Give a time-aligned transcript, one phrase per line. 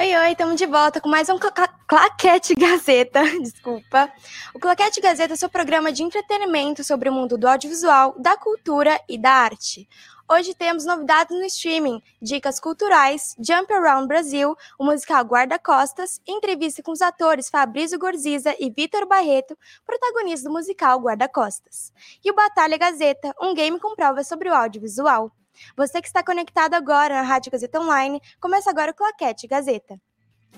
[0.00, 4.10] Oi, oi, estamos de volta com mais um Cla- Cla- Claquete Gazeta, desculpa.
[4.54, 9.00] O Claquete Gazeta é seu programa de entretenimento sobre o mundo do audiovisual, da cultura
[9.08, 9.88] e da arte.
[10.30, 16.92] Hoje temos novidades no streaming, dicas culturais, Jump Around Brasil, o musical Guarda-Costas, entrevista com
[16.92, 19.56] os atores Fabrício Gorziza e Vitor Barreto,
[19.86, 21.92] protagonistas do musical Guarda-Costas.
[22.22, 25.32] E o Batalha Gazeta, um game com provas sobre o audiovisual.
[25.76, 30.00] Você que está conectado agora na Rádio Gazeta Online, começa agora o Claquete Gazeta.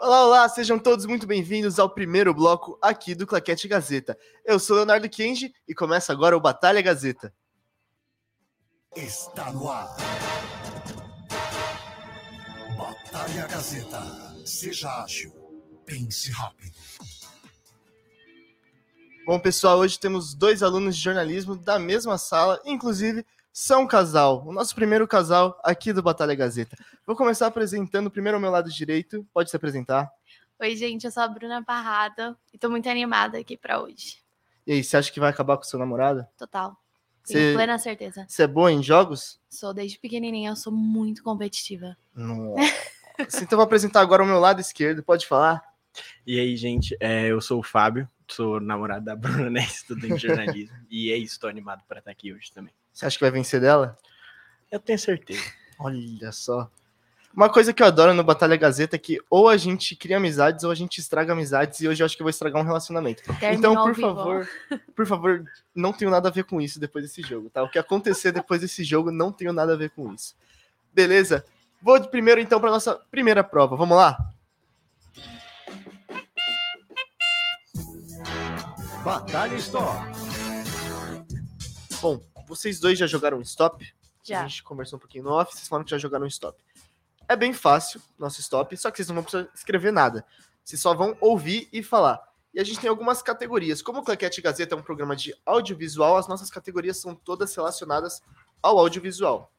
[0.05, 4.19] Olá, olá, sejam todos muito bem-vindos ao primeiro bloco aqui do Claquete Gazeta.
[4.44, 7.33] Eu sou Leonardo Kenji e começa agora o Batalha Gazeta.
[8.94, 9.97] Está no ar.
[12.77, 14.02] Batalha Gazeta.
[14.44, 15.32] Seja ágil.
[15.86, 16.77] Pense rápido.
[19.25, 23.25] Bom, pessoal, hoje temos dois alunos de jornalismo da mesma sala, inclusive
[23.56, 26.77] são um casal, o nosso primeiro casal aqui do Batalha Gazeta.
[27.06, 30.10] Vou começar apresentando primeiro ao meu lado direito, pode se apresentar.
[30.60, 34.19] Oi, gente, eu sou a Bruna Parrada e tô muito animada aqui pra hoje.
[34.66, 36.27] E aí, você acha que vai acabar com o seu namorado?
[36.36, 36.77] Total.
[37.25, 38.27] Tenho plena certeza.
[38.28, 39.41] você é boa em jogos?
[39.48, 41.97] Sou desde pequenininha, eu sou muito competitiva.
[42.12, 42.58] Nossa.
[43.41, 45.62] então vou apresentar agora o meu lado esquerdo, pode falar?
[46.26, 49.61] E aí, gente, é, eu sou o Fábio, sou namorado da Bruna, né?
[49.62, 50.77] Estudante de jornalismo.
[50.91, 52.73] e é isso, tô animado para estar aqui hoje também.
[52.93, 53.97] Você acha que vai vencer dela?
[54.71, 55.43] Eu tenho certeza.
[55.79, 56.71] Olha só.
[57.37, 60.62] Uma coisa que eu adoro no Batalha Gazeta é que ou a gente cria amizades
[60.62, 63.25] ou a gente estraga amizades e hoje eu acho que eu vou estragar um relacionamento.
[63.41, 64.49] Terminou então, por favor,
[64.95, 67.65] por favor, não tenho nada a ver com isso depois desse jogo, tá?
[67.65, 70.37] O que acontecer depois desse jogo, não tenho nada a ver com isso.
[70.93, 71.45] Beleza?
[71.83, 73.75] Vou de primeiro então para nossa primeira prova.
[73.75, 74.33] Vamos lá?
[79.04, 80.00] Batalha Store.
[82.00, 83.87] Bom, vocês dois já jogaram stop?
[84.22, 84.41] Já.
[84.41, 86.59] A gente conversou um pouquinho no off, vocês falaram que já jogaram stop.
[87.28, 90.25] É bem fácil, nosso stop, só que vocês não vão precisar escrever nada.
[90.64, 92.19] Vocês só vão ouvir e falar.
[92.54, 93.82] E a gente tem algumas categorias.
[93.82, 98.22] Como o Claquete Gazeta é um programa de audiovisual, as nossas categorias são todas relacionadas
[98.62, 99.53] ao audiovisual.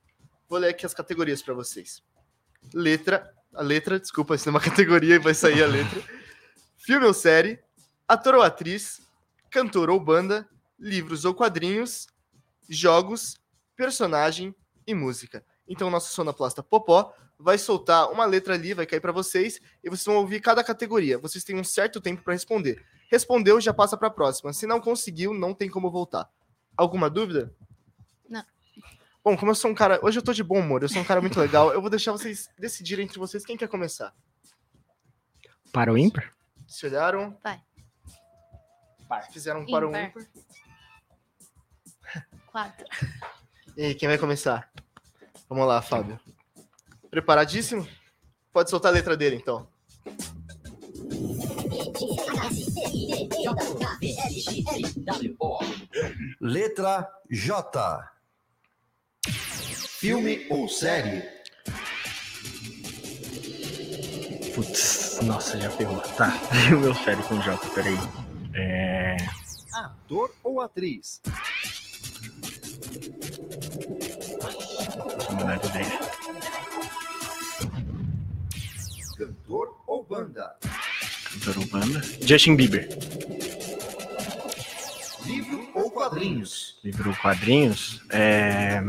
[0.50, 2.02] Vou ler aqui as categorias para vocês.
[2.74, 6.02] Letra, a letra, desculpa, isso é uma categoria e vai sair a letra.
[6.78, 7.60] Filme ou série,
[8.08, 9.05] ator ou atriz,
[9.56, 10.46] cantor ou banda,
[10.78, 12.08] livros ou quadrinhos,
[12.68, 13.38] jogos,
[13.74, 14.54] personagem
[14.86, 15.46] e música.
[15.66, 20.04] Então, nosso sonoplasta Popó vai soltar uma letra ali, vai cair para vocês, e vocês
[20.04, 21.18] vão ouvir cada categoria.
[21.18, 22.86] Vocês têm um certo tempo para responder.
[23.10, 24.52] Respondeu, já passa para a próxima.
[24.52, 26.30] Se não conseguiu, não tem como voltar.
[26.76, 27.56] Alguma dúvida?
[28.28, 28.44] Não.
[29.24, 30.02] Bom, como eu sou um cara.
[30.04, 31.72] Hoje eu tô de bom humor, eu sou um cara muito legal.
[31.72, 34.14] Eu vou deixar vocês decidirem entre vocês quem quer começar.
[35.72, 36.34] Para o ímpar?
[36.68, 37.38] Se olharam.
[37.42, 37.64] Vai.
[39.32, 40.26] Fizeram um para um Ímpar.
[42.48, 42.86] Quatro.
[43.76, 44.72] E aí, quem vai começar?
[45.50, 46.20] Vamos lá, Fábio.
[47.10, 47.88] Preparadíssimo?
[48.52, 49.68] Pode soltar a letra dele, então.
[56.40, 58.12] Letra J.
[60.00, 61.24] Filme ou série?
[64.54, 66.00] Putz, nossa, já ferrou.
[66.00, 66.32] Tá,
[66.74, 67.98] o meu sério com J, peraí.
[68.56, 69.18] É.
[69.74, 71.22] Ator ou atriz?
[79.18, 80.56] Cantor ou banda?
[81.34, 82.02] Cantor ou banda?
[82.22, 82.88] Justin Bieber.
[85.26, 86.80] Livro ou quadrinhos?
[86.84, 88.02] Livro ou quadrinhos?
[88.10, 88.82] É.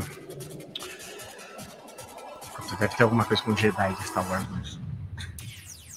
[2.79, 4.79] Deve ter alguma coisa com Jedi de Star Wars.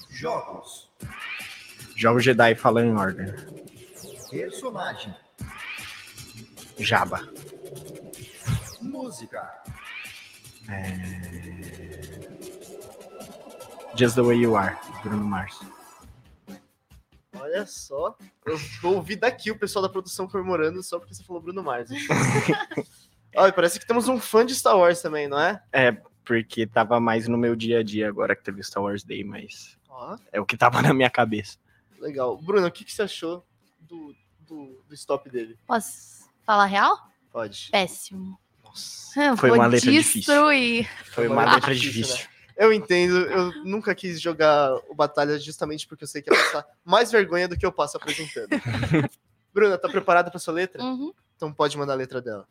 [0.09, 0.89] Jogos.
[1.95, 3.58] Jogo Jedi falando em ordem.
[4.29, 5.15] Personagem.
[6.77, 7.27] Jabba.
[8.81, 9.49] Música.
[13.95, 15.59] Just the Way You Are, Bruno Mars.
[17.33, 18.15] Olha só.
[18.45, 21.89] Eu vou ouvir daqui o pessoal da produção comemorando só porque você falou Bruno Mars.
[23.35, 25.61] Olha, parece que temos um fã de Star Wars também, não é?
[26.23, 29.77] Porque tava mais no meu dia a dia agora que teve Star Wars Day, mas
[29.89, 31.57] Ó, é o que tava na minha cabeça.
[31.99, 32.37] legal.
[32.37, 33.43] Bruno, o que, que você achou
[33.89, 35.57] do, do, do stop dele?
[35.65, 36.97] Posso falar real?
[37.31, 37.69] Pode.
[37.71, 38.39] Péssimo.
[38.63, 39.35] Nossa.
[39.35, 40.21] Foi uma letra difícil.
[40.21, 40.89] destruir.
[41.05, 42.29] Foi Uma letra difícil, difícil.
[42.55, 46.65] Eu entendo, eu nunca quis jogar o Batalha justamente porque eu sei que ia passar
[46.83, 48.49] mais vergonha do que eu passo apresentando.
[49.53, 50.83] Bruna, tá preparada pra sua letra?
[50.83, 51.13] Uhum.
[51.35, 52.45] Então pode mandar a letra dela.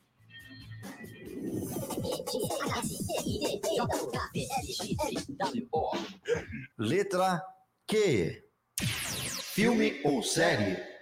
[6.78, 7.42] Letra
[7.86, 8.42] Q.
[8.80, 10.97] Filme ou série?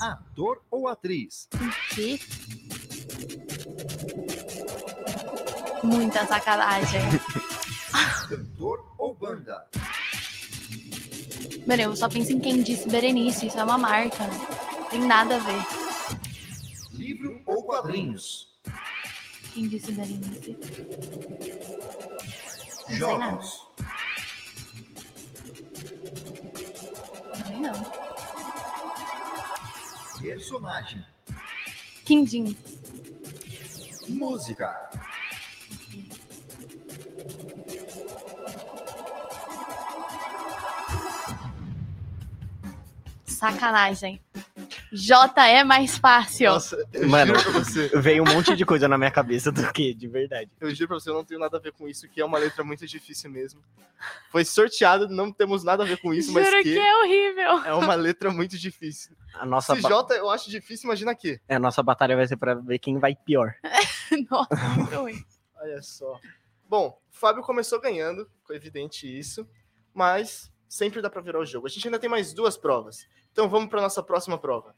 [0.00, 1.48] Ator ou atriz?
[1.94, 2.20] Que?
[5.82, 7.02] Muita sacanagem.
[8.28, 9.66] Cantor ou banda?
[11.66, 14.26] Mano, eu só penso em quem disse Berenice, isso é uma marca.
[14.26, 15.66] Não tem nada a ver.
[16.92, 18.48] Livro ou quadrinhos?
[19.54, 20.58] Quem disse Berenice?
[22.90, 23.63] Jogos.
[27.64, 28.04] Não.
[30.20, 31.04] Personagem.
[32.04, 32.56] Quindim.
[34.08, 34.90] Música.
[43.26, 44.20] Sacanagem.
[44.94, 46.50] J é mais fácil.
[46.52, 47.34] Nossa, eu Mano.
[47.38, 47.88] juro pra você.
[48.00, 50.50] Veio um monte de coisa na minha cabeça do que, de verdade.
[50.60, 52.38] Eu juro pra você, eu não tenho nada a ver com isso, que é uma
[52.38, 53.60] letra muito difícil mesmo.
[54.30, 57.64] Foi sorteado, não temos nada a ver com isso, mas Juro que que é horrível.
[57.64, 59.16] é uma letra muito difícil.
[59.34, 61.40] A nossa, Se ba- J eu acho difícil, imagina aqui.
[61.48, 63.54] é, a nossa batalha vai ser pra ver quem vai pior.
[64.30, 65.24] Nossa, muito ruim.
[65.60, 66.18] Olha só.
[66.68, 69.48] Bom, o Fábio começou ganhando, ficou evidente isso,
[69.92, 71.66] mas sempre dá pra virar o jogo.
[71.66, 73.06] A gente ainda tem mais duas provas.
[73.32, 74.74] Então vamos pra nossa próxima prova.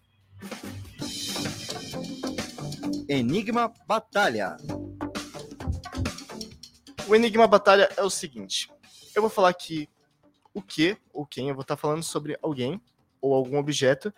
[3.09, 4.57] Enigma Batalha.
[7.09, 8.71] O Enigma Batalha é o seguinte:
[9.15, 9.89] eu vou falar aqui
[10.53, 12.81] o que ou quem, eu vou estar falando sobre alguém
[13.21, 14.13] ou algum objeto,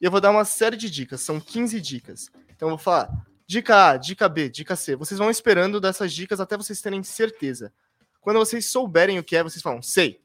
[0.00, 2.30] e eu vou dar uma série de dicas, são 15 dicas.
[2.50, 4.96] Então eu vou falar dica A, dica B, dica C.
[4.96, 7.72] Vocês vão esperando dessas dicas até vocês terem certeza.
[8.20, 10.20] Quando vocês souberem o que é, vocês falam, sei.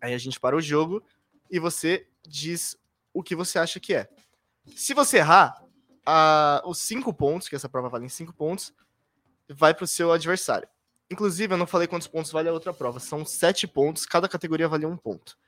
[0.00, 1.02] Aí a gente para o jogo
[1.50, 2.76] e você diz
[3.12, 4.08] o que você acha que é.
[4.74, 5.62] Se você errar,
[6.04, 8.72] a- os cinco pontos, que essa prova vale em cinco pontos,
[9.48, 10.68] vai para o seu adversário.
[11.10, 12.98] Inclusive, eu não falei quantos pontos vale a outra prova.
[12.98, 15.38] São sete pontos, cada categoria vale um ponto.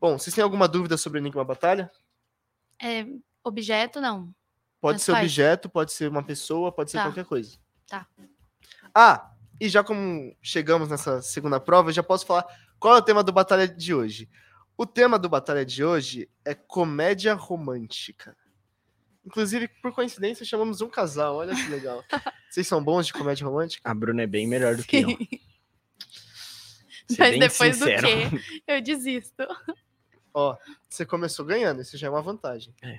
[0.00, 1.90] Bom, vocês têm alguma dúvida sobre Enigma Batalha?
[2.82, 3.06] É,
[3.44, 4.32] objeto, não.
[4.80, 5.24] Pode Mas ser faz.
[5.24, 7.04] objeto, pode ser uma pessoa, pode ser Tá.
[7.04, 7.58] qualquer coisa.
[7.86, 8.06] Tá.
[8.94, 12.46] Ah, e já como chegamos nessa segunda prova, eu já posso falar
[12.78, 14.28] qual é o tema do Batalha de hoje.
[14.78, 18.36] O tema do Batalha de hoje é comédia romântica.
[19.26, 21.34] Inclusive, por coincidência, chamamos um casal.
[21.36, 22.02] Olha que legal.
[22.48, 23.90] Vocês são bons de comédia romântica?
[23.90, 25.08] A Bruna é bem melhor do que eu.
[25.08, 25.28] Sim.
[27.10, 28.02] Ser Mas depois sincero.
[28.02, 28.06] do
[28.38, 28.62] quê?
[28.66, 29.46] Eu desisto.
[30.32, 30.56] Ó,
[30.88, 32.72] você começou ganhando, isso já é uma vantagem.
[32.82, 32.98] É.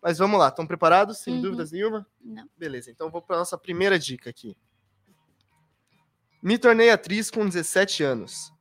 [0.00, 1.18] Mas vamos lá, estão preparados?
[1.18, 1.42] Sem Uhum.
[1.42, 2.06] dúvidas nenhuma?
[2.22, 2.48] Não.
[2.56, 4.56] Beleza, então vou para nossa primeira dica aqui.
[6.42, 8.53] Me tornei atriz com 17 anos.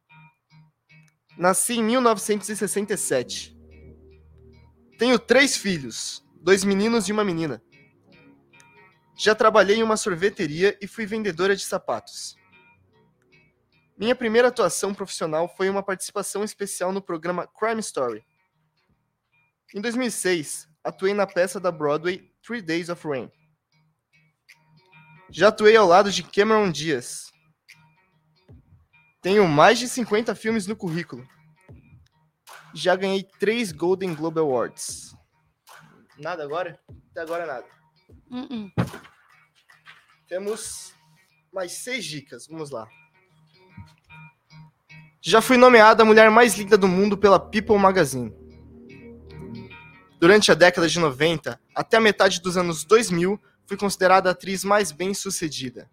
[1.37, 3.57] Nasci em 1967.
[4.97, 7.61] Tenho três filhos, dois meninos e uma menina.
[9.17, 12.35] Já trabalhei em uma sorveteria e fui vendedora de sapatos.
[13.97, 18.23] Minha primeira atuação profissional foi uma participação especial no programa Crime Story.
[19.73, 23.31] Em 2006, atuei na peça da Broadway Three Days of Rain.
[25.31, 27.32] Já atuei ao lado de Cameron Diaz.
[29.23, 31.25] Tenho mais de 50 filmes no currículo.
[32.75, 35.15] Já ganhei três Golden Globe Awards.
[36.19, 36.77] Nada agora?
[37.11, 37.65] Até agora nada.
[38.29, 38.69] Uh-uh.
[40.27, 40.93] Temos
[41.53, 42.47] mais seis dicas.
[42.47, 42.85] Vamos lá.
[45.21, 48.33] Já fui nomeada a mulher mais linda do mundo pela People Magazine.
[50.19, 54.65] Durante a década de 90, até a metade dos anos 2000, fui considerada a atriz
[54.65, 55.89] mais bem sucedida.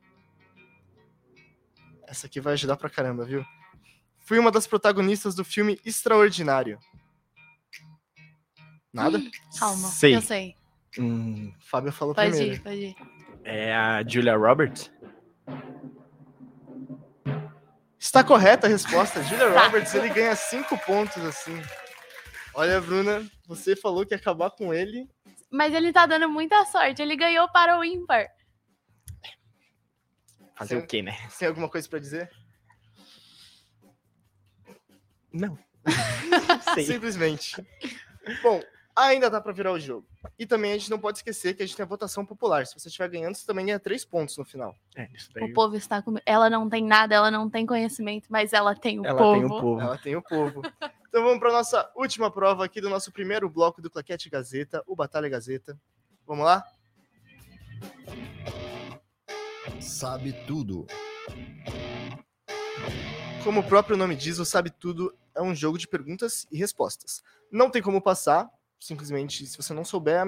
[2.10, 3.46] Essa aqui vai ajudar pra caramba, viu?
[4.18, 6.76] Fui uma das protagonistas do filme Extraordinário.
[8.92, 9.20] Nada?
[9.56, 10.16] Calma, Sei.
[10.16, 10.56] eu sei.
[10.98, 12.54] Hum, Fábio falou Pode primeiro.
[12.56, 12.96] ir, pode ir.
[13.44, 14.90] é a Julia Roberts?
[17.96, 19.22] Está correta a resposta.
[19.30, 21.62] Julia Roberts, ele ganha cinco pontos assim.
[22.52, 25.08] Olha, Bruna, você falou que ia acabar com ele.
[25.48, 27.00] Mas ele tá dando muita sorte.
[27.00, 28.26] Ele ganhou para o ímpar.
[30.60, 31.16] Fazer o quê, né?
[31.38, 32.30] Tem alguma coisa pra dizer?
[35.32, 35.58] Não.
[36.74, 36.84] Sim.
[36.84, 37.56] Simplesmente.
[38.42, 38.60] Bom,
[38.94, 40.06] ainda dá pra virar o jogo.
[40.38, 42.66] E também a gente não pode esquecer que a gente tem a votação popular.
[42.66, 44.76] Se você estiver ganhando, você também ganha três pontos no final.
[44.94, 45.50] É, isso daí.
[45.50, 46.22] O povo está comigo.
[46.26, 49.34] Ela não tem nada, ela não tem conhecimento, mas ela tem o Ela povo.
[49.40, 49.80] tem o povo.
[49.80, 50.62] Ela tem o povo.
[51.08, 54.94] Então vamos para nossa última prova aqui do nosso primeiro bloco do Claquete Gazeta, o
[54.94, 55.80] Batalha Gazeta.
[56.26, 56.62] Vamos lá?
[59.80, 60.86] Sabe tudo.
[63.42, 67.22] Como o próprio nome diz, o Sabe Tudo é um jogo de perguntas e respostas.
[67.50, 70.26] Não tem como passar, simplesmente, se você não souber, a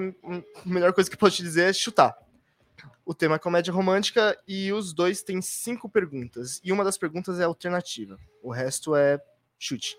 [0.65, 2.17] melhor coisa que pode te dizer é chutar.
[3.05, 6.59] O tema é comédia romântica e os dois têm cinco perguntas.
[6.63, 8.17] E uma das perguntas é alternativa.
[8.41, 9.23] O resto é
[9.59, 9.97] chute.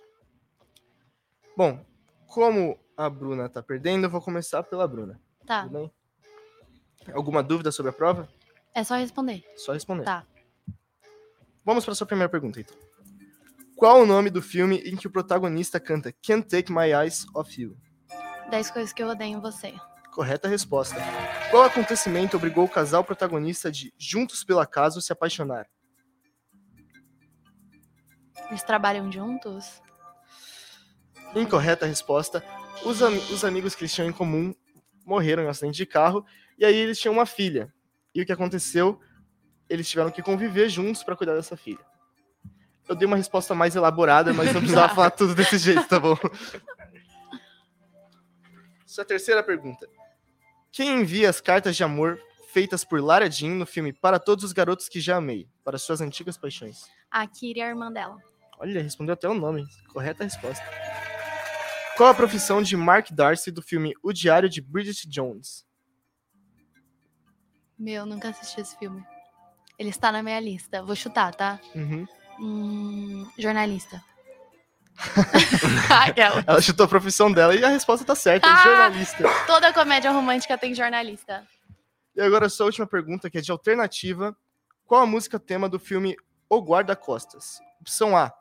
[1.57, 1.85] Bom,
[2.27, 5.21] como a Bruna tá perdendo, eu vou começar pela Bruna.
[5.47, 5.93] Tá, Tudo bem?
[7.13, 8.29] Alguma dúvida sobre a prova?
[8.75, 9.45] É só responder.
[9.57, 10.05] Só responder.
[10.05, 10.27] Tá.
[11.65, 12.77] Vamos para sua primeira pergunta, então.
[13.77, 17.61] Qual o nome do filme em que o protagonista canta Can't Take My Eyes Off
[17.61, 17.77] You?
[18.51, 19.75] 10 coisas que eu odeio em você.
[20.13, 20.97] Correta resposta.
[21.51, 25.67] Qual acontecimento obrigou o casal protagonista de Juntos pelo Acaso se apaixonar?
[28.49, 29.83] Eles trabalham juntos?
[31.35, 32.45] Incorreta resposta.
[32.85, 34.55] Os, am- os amigos que eles tinham em comum
[35.05, 36.25] morreram em um acidente de carro
[36.57, 37.74] e aí eles tinham uma filha.
[38.15, 39.01] E o que aconteceu?
[39.69, 41.85] Eles tiveram que conviver juntos para cuidar dessa filha.
[42.89, 46.17] Eu dei uma resposta mais elaborada, mas não precisava falar tudo desse jeito, tá bom?
[48.85, 49.89] Sua terceira pergunta.
[50.71, 52.21] Quem envia as cartas de amor
[52.53, 56.01] feitas por Lara Jean no filme Para Todos os Garotos que Já Amei, para suas
[56.01, 56.85] antigas paixões?
[57.11, 58.17] A Kira e a irmã dela.
[58.59, 59.67] Olha, respondeu até o nome.
[59.93, 60.65] Correta resposta.
[61.97, 65.65] Qual a profissão de Mark Darcy do filme O Diário de Bridget Jones?
[67.79, 69.05] Meu, nunca assisti esse filme.
[69.79, 70.83] Ele está na minha lista.
[70.83, 71.61] Vou chutar, tá?
[71.75, 72.07] Uhum.
[72.41, 74.03] Hum, jornalista.
[75.91, 76.45] Aquela.
[76.47, 78.63] Ela chutou a profissão dela e a resposta tá certa, Ah!
[78.63, 79.25] jornalista.
[79.47, 81.47] Toda comédia romântica tem jornalista.
[82.15, 84.37] E agora a sua última pergunta, que é de alternativa.
[84.87, 86.17] Qual a música tema do filme
[86.49, 87.59] O Guarda-Costas?
[87.81, 88.33] Opção A,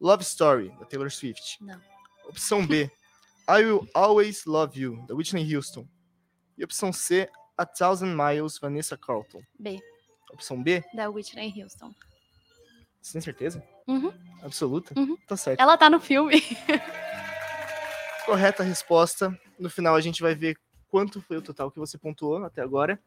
[0.00, 1.56] Love Story, da Taylor Swift.
[1.62, 1.80] Não.
[2.26, 2.90] Opção B,
[3.48, 5.86] I Will Always Love You, da Whitney Houston.
[6.58, 9.42] E opção C, A Thousand Miles, Vanessa Carlton.
[9.58, 9.80] B,
[10.32, 11.94] Opção B, da Whitney Houston.
[13.00, 13.62] você tem certeza?
[13.86, 14.12] Uhum.
[14.42, 14.98] Absoluta?
[14.98, 15.16] Uhum.
[15.26, 15.60] Tá certo.
[15.60, 16.42] Ela tá no filme.
[18.26, 19.38] Correta resposta.
[19.58, 20.58] No final a gente vai ver
[20.88, 22.98] quanto foi o total que você pontuou até agora.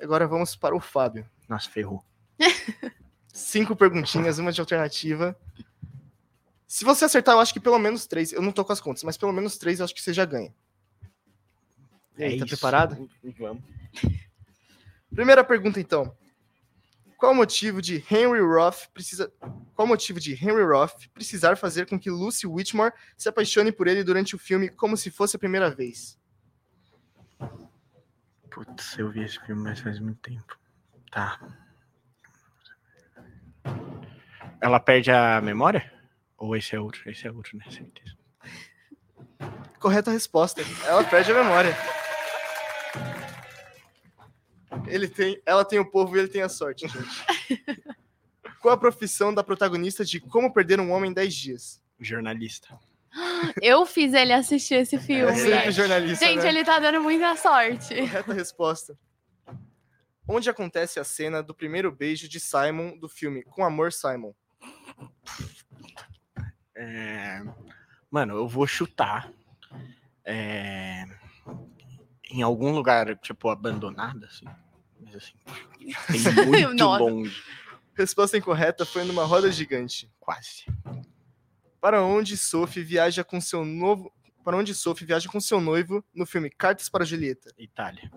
[0.00, 1.28] Agora vamos para o Fábio.
[1.48, 2.04] Nossa, ferrou.
[3.32, 5.38] Cinco perguntinhas, uma de alternativa.
[6.66, 8.32] Se você acertar, eu acho que pelo menos três.
[8.32, 10.24] Eu não tô com as contas, mas pelo menos três eu acho que você já
[10.24, 10.52] ganha.
[12.18, 12.54] E aí, É tá isso.
[12.54, 13.08] preparado?
[13.38, 13.62] Vamos.
[15.14, 16.16] Primeira pergunta, então.
[17.16, 19.32] Qual o motivo de Henry Roth precisa.
[19.74, 23.86] Qual o motivo de Henry Roth precisar fazer com que Lucy Whitmore se apaixone por
[23.86, 26.18] ele durante o filme como se fosse a primeira vez?
[28.50, 30.58] Putz, eu vi esse filme, mas faz muito tempo.
[31.12, 31.38] Tá.
[34.60, 35.92] Ela perde a memória?
[36.36, 37.08] Ou esse é outro?
[37.08, 37.64] Esse é outro, né?
[37.70, 38.16] Certeza.
[39.78, 40.62] Correta resposta.
[40.86, 41.72] Ela perde a memória.
[44.94, 47.64] Ele tem, ela tem o povo e ele tem a sorte, gente.
[48.60, 51.82] Qual a profissão da protagonista de Como Perder um Homem em 10 Dias?
[52.00, 52.78] Jornalista.
[53.60, 55.36] Eu fiz ele assistir esse É filme.
[55.36, 56.48] sempre jornalista, Gente, né?
[56.48, 57.94] ele tá dando muita sorte.
[57.94, 58.96] Correta resposta.
[60.28, 64.32] Onde acontece a cena do primeiro beijo de Simon do filme Com Amor, Simon?
[66.76, 67.42] É,
[68.10, 69.32] Mano, eu vou chutar.
[70.24, 71.04] É,
[72.30, 74.46] Em algum lugar, tipo, abandonado, assim.
[75.04, 77.02] Mas assim, tem muito Nossa.
[77.04, 77.42] longe.
[77.94, 80.10] Resposta incorreta foi numa roda gigante.
[80.18, 80.64] Quase.
[81.80, 84.12] Para onde Sophie viaja com seu novo...
[84.44, 87.52] Para onde Sophie viaja com seu noivo no filme Cartas para Julieta?
[87.58, 88.10] Itália.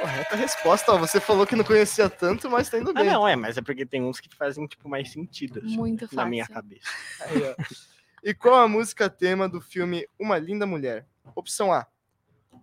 [0.00, 0.92] Correta resposta.
[0.92, 3.04] Ó, você falou que não conhecia tanto, mas tá indo Ah, bem.
[3.06, 5.58] não, é, mas é porque tem uns que fazem, tipo, mais sentido.
[5.60, 6.16] assim, Muito fácil.
[6.16, 6.88] na minha cabeça.
[7.20, 7.54] Aí, ó.
[8.22, 11.06] E qual a música tema do filme Uma Linda Mulher?
[11.34, 11.86] Opção A.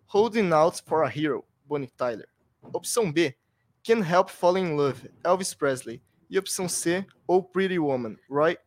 [0.07, 2.27] Holding Out for a Hero, Bonnie Tyler.
[2.73, 3.35] Opção B.
[3.83, 6.01] Can't Help Falling in Love, Elvis Presley.
[6.29, 7.05] E opção C.
[7.27, 8.57] Oh Pretty Woman, Roy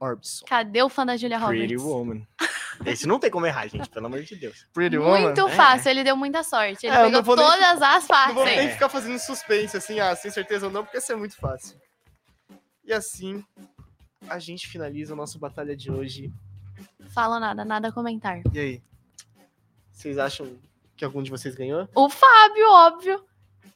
[0.00, 0.44] Orbison.
[0.46, 1.82] Cadê o fã da Julia Pretty Roberts?
[1.84, 2.26] Woman.
[2.84, 4.66] Esse não tem como errar, gente, pelo amor de Deus.
[4.74, 5.22] Pretty Woman?
[5.22, 5.50] Muito É.
[5.52, 6.86] fácil, ele deu muita sorte.
[6.86, 8.56] Ele É, eu pegou não vou nem- todas as Não vou partes.
[8.58, 11.80] nem ficar fazendo suspense assim, ah, sem certeza ou não, porque isso é muito fácil.
[12.84, 13.42] E assim,
[14.28, 16.30] a gente finaliza a nossa batalha de hoje.
[17.14, 18.42] Fala nada, nada a comentar.
[18.52, 18.82] E aí?
[19.90, 20.58] Vocês acham
[20.96, 21.88] que algum de vocês ganhou?
[21.94, 23.24] O Fábio, óbvio.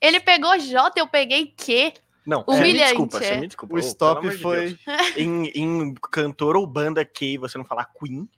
[0.00, 1.94] Ele pegou J, eu peguei Q.
[2.26, 3.20] Não, Humilhante, me desculpa, é.
[3.20, 3.74] você me desculpa.
[3.74, 4.66] O Ô, stop de foi.
[4.66, 4.78] Deus.
[5.16, 8.28] Em, em cantor ou banda que você não falar Queen,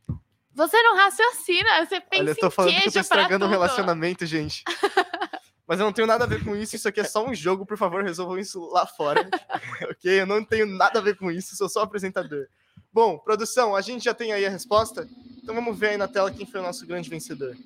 [0.54, 3.48] Você não raciocina, você pensa Olha, eu tô em falando que eu tô estragando o
[3.48, 3.50] tudo.
[3.50, 4.62] relacionamento, gente.
[5.66, 7.64] Mas eu não tenho nada a ver com isso, isso aqui é só um jogo,
[7.64, 9.28] por favor, resolvam isso lá fora.
[9.90, 10.20] ok?
[10.20, 12.46] Eu não tenho nada a ver com isso, sou só apresentador.
[12.92, 15.08] Bom, produção, a gente já tem aí a resposta?
[15.42, 17.56] Então vamos ver aí na tela quem foi o nosso grande vencedor.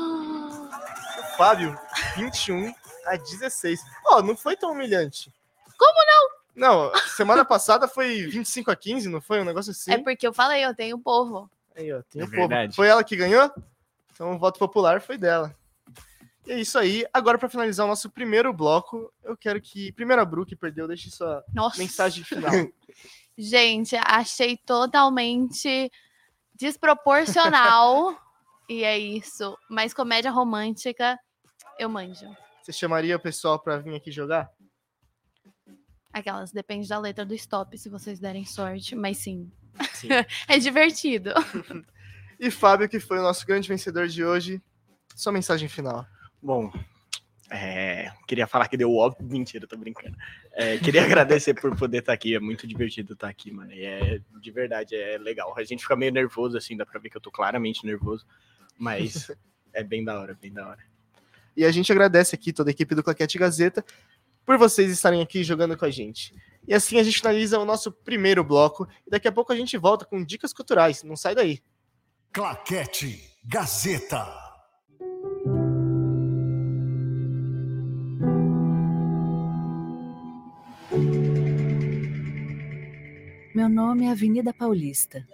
[1.39, 1.73] Fábio,
[2.17, 2.73] 21
[3.05, 3.79] a 16.
[4.07, 5.33] Ó, não foi tão humilhante.
[5.77, 6.29] Como não?
[6.53, 9.39] Não, semana passada foi 25 a 15, não foi?
[9.39, 9.93] Um negócio assim.
[9.93, 11.49] É porque eu falei, eu tenho povo.
[11.77, 12.35] Aí, ó, tem É o povo.
[12.49, 12.75] verdade.
[12.75, 13.49] Foi ela que ganhou?
[14.11, 15.55] Então o voto popular foi dela.
[16.45, 17.05] E é isso aí.
[17.13, 19.93] Agora, para finalizar o nosso primeiro bloco, eu quero que.
[19.93, 21.77] Primeiro a Bru, que perdeu, deixe sua Nossa.
[21.77, 22.51] mensagem final.
[23.37, 25.89] Gente, achei totalmente
[26.53, 28.13] desproporcional.
[28.67, 29.57] e é isso.
[29.69, 31.17] Mas comédia romântica,
[31.79, 32.27] eu manjo.
[32.61, 34.51] Você chamaria o pessoal para vir aqui jogar?
[36.11, 38.95] Aquelas, depende da letra do stop, se vocês derem sorte.
[38.95, 39.51] Mas sim,
[39.93, 40.09] sim.
[40.47, 41.31] é divertido.
[42.41, 44.61] E Fábio, que foi o nosso grande vencedor de hoje,
[45.13, 46.07] sua mensagem final.
[46.41, 46.71] Bom,
[47.51, 49.27] é, queria falar que deu óbvio.
[49.27, 50.15] Mentira, tô brincando.
[50.53, 52.35] É, queria agradecer por poder estar aqui.
[52.35, 53.73] É muito divertido estar aqui, mano.
[53.73, 55.53] E é de verdade, é legal.
[55.57, 58.25] A gente fica meio nervoso, assim, dá pra ver que eu tô claramente nervoso.
[58.77, 59.29] Mas
[59.73, 60.88] é bem da hora, bem da hora.
[61.59, 63.83] E a gente agradece aqui toda a equipe do Claquete Gazeta
[64.45, 66.33] por vocês estarem aqui jogando com a gente.
[66.65, 68.87] E assim a gente finaliza o nosso primeiro bloco.
[69.05, 71.03] E daqui a pouco a gente volta com dicas culturais.
[71.03, 71.59] Não sai daí.
[72.31, 74.25] Claquete Gazeta.
[83.53, 85.27] Meu nome é Avenida Paulista.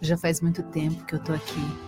[0.00, 1.87] Já faz muito tempo que eu tô aqui,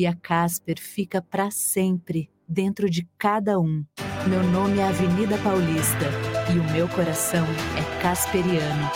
[0.00, 3.84] E a Casper fica para sempre dentro de cada um.
[4.26, 6.06] Meu nome é Avenida Paulista
[6.50, 7.44] e o meu coração
[7.76, 8.90] é casperiano.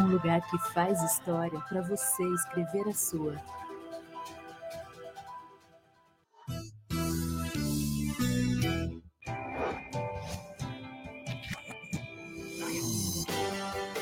[0.00, 3.36] Um lugar que faz história para você escrever a sua.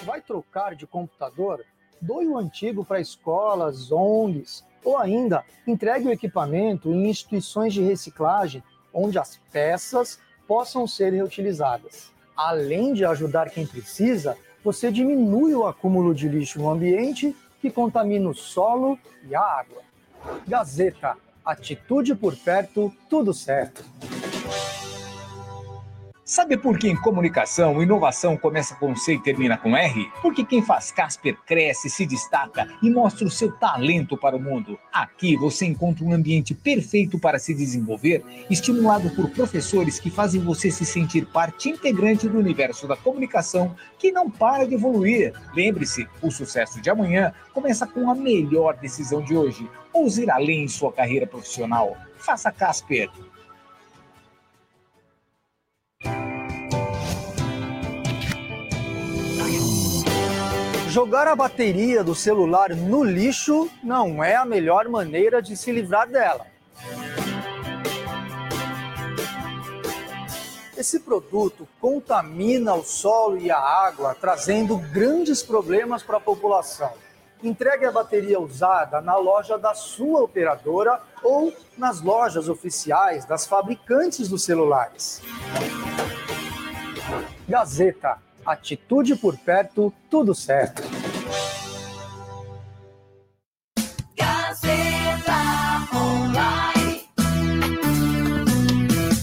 [0.07, 1.62] vai trocar de computador?
[2.01, 8.63] Doe o antigo para escolas, ONGs, ou ainda entregue o equipamento em instituições de reciclagem,
[8.93, 12.11] onde as peças possam ser reutilizadas.
[12.37, 18.29] Além de ajudar quem precisa, você diminui o acúmulo de lixo no ambiente que contamina
[18.29, 19.83] o solo e a água.
[20.47, 23.85] Gazeta, atitude por perto, tudo certo.
[26.29, 30.12] Sabe por que em comunicação, inovação começa com C e termina com R?
[30.21, 34.79] Porque quem faz Casper cresce, se destaca e mostra o seu talento para o mundo.
[34.93, 40.71] Aqui você encontra um ambiente perfeito para se desenvolver, estimulado por professores que fazem você
[40.71, 45.33] se sentir parte integrante do universo da comunicação que não para de evoluir.
[45.55, 49.67] Lembre-se, o sucesso de amanhã começa com a melhor decisão de hoje.
[49.95, 51.97] Ouse ir além em sua carreira profissional.
[52.19, 53.09] Faça Casper.
[60.88, 66.09] Jogar a bateria do celular no lixo não é a melhor maneira de se livrar
[66.09, 66.46] dela.
[70.74, 76.92] Esse produto contamina o solo e a água, trazendo grandes problemas para a população.
[77.42, 84.27] Entregue a bateria usada na loja da sua operadora ou nas lojas oficiais das fabricantes
[84.27, 85.20] dos celulares.
[87.46, 88.18] Gazeta,
[88.51, 90.83] atitude por perto, tudo certo.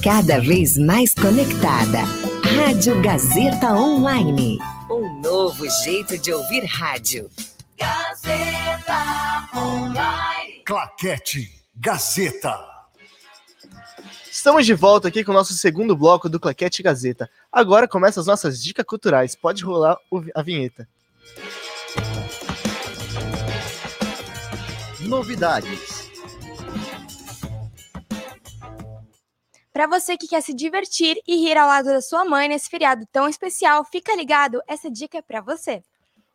[0.04, 2.04] Cada vez mais conectada.
[2.56, 4.60] Rádio Gazeta Online.
[4.90, 7.28] Um novo jeito de ouvir rádio.
[7.78, 10.62] Gazeta Online.
[10.64, 12.75] Claquete Gazeta.
[14.46, 17.28] Estamos de volta aqui com o nosso segundo bloco do Claquete Gazeta.
[17.52, 19.36] Agora começam as nossas dicas culturais.
[19.36, 19.98] Pode rolar
[20.36, 20.88] a vinheta.
[25.00, 26.12] Novidades.
[29.74, 33.04] Para você que quer se divertir e rir ao lado da sua mãe nesse feriado
[33.12, 35.82] tão especial, fica ligado, essa dica é para você.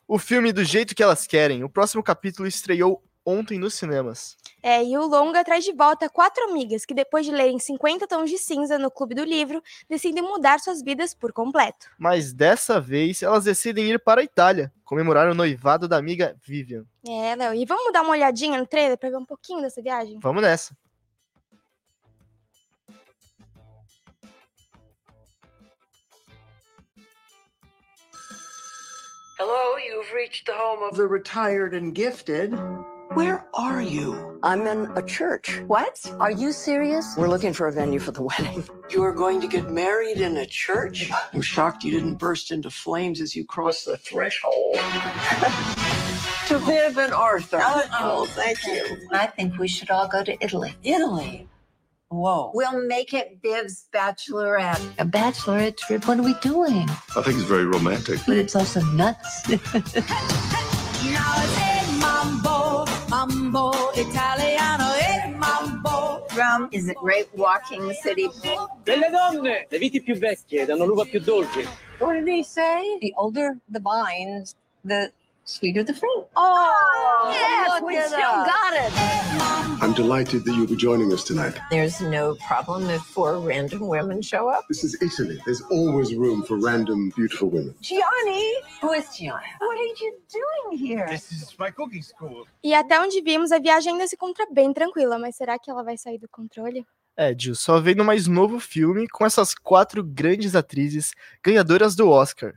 [0.05, 4.35] O filme Do Jeito Que Elas Querem, o próximo capítulo estreou ontem nos cinemas.
[4.63, 8.29] É, e o longa traz de volta quatro amigas que, depois de lerem 50 tons
[8.29, 11.87] de cinza no clube do livro, decidem mudar suas vidas por completo.
[11.97, 16.85] Mas dessa vez elas decidem ir para a Itália, comemorar o noivado da amiga Vivian.
[17.07, 20.19] É, Léo, e vamos dar uma olhadinha no trailer para ver um pouquinho dessa viagem?
[20.19, 20.75] Vamos nessa.
[29.39, 32.53] Hello, you've reached the home of the retired and gifted.
[33.13, 34.39] Where are you?
[34.41, 35.59] I'm in a church.
[35.67, 35.99] What?
[36.21, 37.13] Are you serious?
[37.17, 38.63] We're looking for a venue for the wedding.
[38.91, 41.09] You are going to get married in a church?
[41.33, 44.75] I'm shocked you didn't burst into flames as you crossed the threshold.
[46.47, 47.61] to Viv and Arthur.
[47.61, 49.07] Oh, oh, thank you.
[49.11, 50.73] I think we should all go to Italy.
[50.83, 51.47] Italy.
[52.09, 52.51] Whoa.
[52.53, 54.85] We'll make it Viv's bachelorette.
[54.99, 56.05] A bachelorette trip?
[56.05, 56.89] What are we doing?
[57.15, 58.19] I think it's very romantic.
[58.27, 59.49] But it's also nuts.
[63.51, 66.25] mambo, Italiano, e mambo.
[66.35, 68.29] Rome is a great walking city.
[68.85, 71.67] Delle donne, le viti più vecchie danno l'uva più dolce.
[71.99, 72.97] What did he say?
[73.01, 75.11] The older the vines, the
[75.45, 76.25] sweeter the fruit.
[76.35, 78.91] Oh, yes, we still got it.
[79.81, 81.57] I'm delighted that you'll be joining us tonight.
[81.71, 84.65] There's no problem if four random women show up.
[84.67, 85.39] This is Italy.
[85.43, 87.73] There's always room for random, beautiful women.
[87.81, 88.53] Gianni!
[88.81, 89.41] Who is Gianni?
[89.59, 91.07] What are you doing here?
[91.09, 92.45] This is my cooking school.
[92.63, 95.83] E até onde vimos, a viagem ainda se encontra bem tranquila, mas será que ela
[95.83, 96.85] vai sair do controle?
[97.17, 101.11] É, Gil, só vendo mais novo filme com essas quatro grandes atrizes
[101.43, 102.53] ganhadoras do Oscar: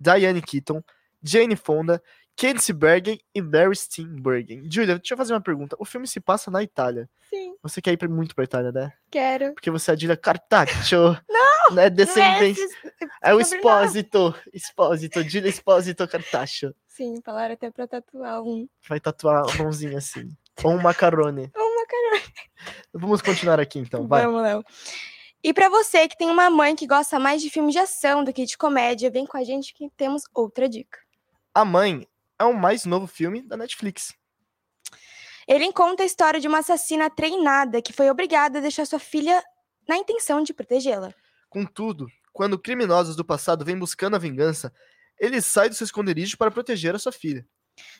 [0.00, 0.82] Diane Keaton,
[1.22, 2.02] Jane Fonda,
[2.40, 4.62] Candice Bergen e Mary Steenburgen.
[4.70, 5.76] Julia, deixa eu fazer uma pergunta.
[5.78, 7.08] O filme se passa na Itália.
[7.28, 7.54] Sim.
[7.62, 8.92] Você quer ir muito pra Itália, né?
[9.10, 9.52] Quero.
[9.52, 11.18] Porque você é a Julia Cartaccio.
[11.28, 11.50] Não!
[11.76, 12.58] Não é descendente.
[12.60, 12.76] esses-
[13.22, 14.34] É o Espósito.
[14.52, 15.22] Espósito.
[15.22, 16.74] Julia Espósito Cartaccio.
[16.88, 18.66] Sim, falaram até pra tatuar um.
[18.88, 20.28] Vai tatuar a mãozinha assim.
[20.64, 21.52] Ou um macarone.
[21.56, 22.32] Um macarrão.
[22.92, 24.24] Vamos continuar aqui então, vai.
[24.24, 24.64] Vamos, Léo.
[25.44, 28.32] E pra você que tem uma mãe que gosta mais de filmes de ação do
[28.32, 30.98] que de comédia, vem com a gente que temos outra dica.
[31.54, 32.06] A Mãe
[32.40, 34.14] é o mais novo filme da Netflix.
[35.46, 39.44] Ele conta a história de uma assassina treinada que foi obrigada a deixar sua filha
[39.86, 41.12] na intenção de protegê-la.
[41.50, 44.72] Contudo, quando criminosos do passado vêm buscando a vingança,
[45.18, 47.46] ele sai do seu esconderijo para proteger a sua filha.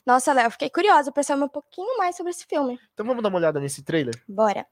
[0.06, 2.78] Nossa, Léo, fiquei curiosa pra saber um pouquinho mais sobre esse filme.
[2.94, 4.14] Então vamos dar uma olhada nesse trailer?
[4.26, 4.66] Bora.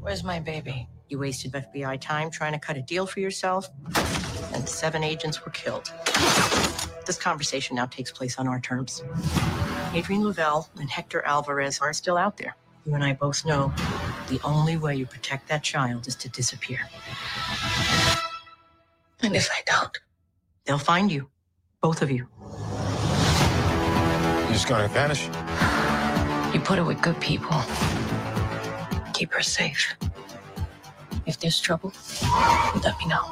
[0.00, 0.88] Where's my baby?
[1.08, 3.68] You wasted FBI time trying to cut a deal for yourself,
[4.52, 5.92] and seven agents were killed.
[7.06, 9.04] This conversation now takes place on our terms.
[9.94, 12.56] Adrian Lavelle and Hector Alvarez are still out there.
[12.84, 13.72] You and I both know
[14.28, 16.80] the only way you protect that child is to disappear.
[19.22, 19.96] And if I don't,
[20.64, 21.28] they'll find you.
[21.80, 22.26] Both of you.
[24.42, 25.26] You're just gonna vanish?
[26.52, 27.62] You put her with good people.
[29.14, 29.94] Keep her safe.
[31.26, 31.92] If there's trouble,
[32.84, 33.28] let me know.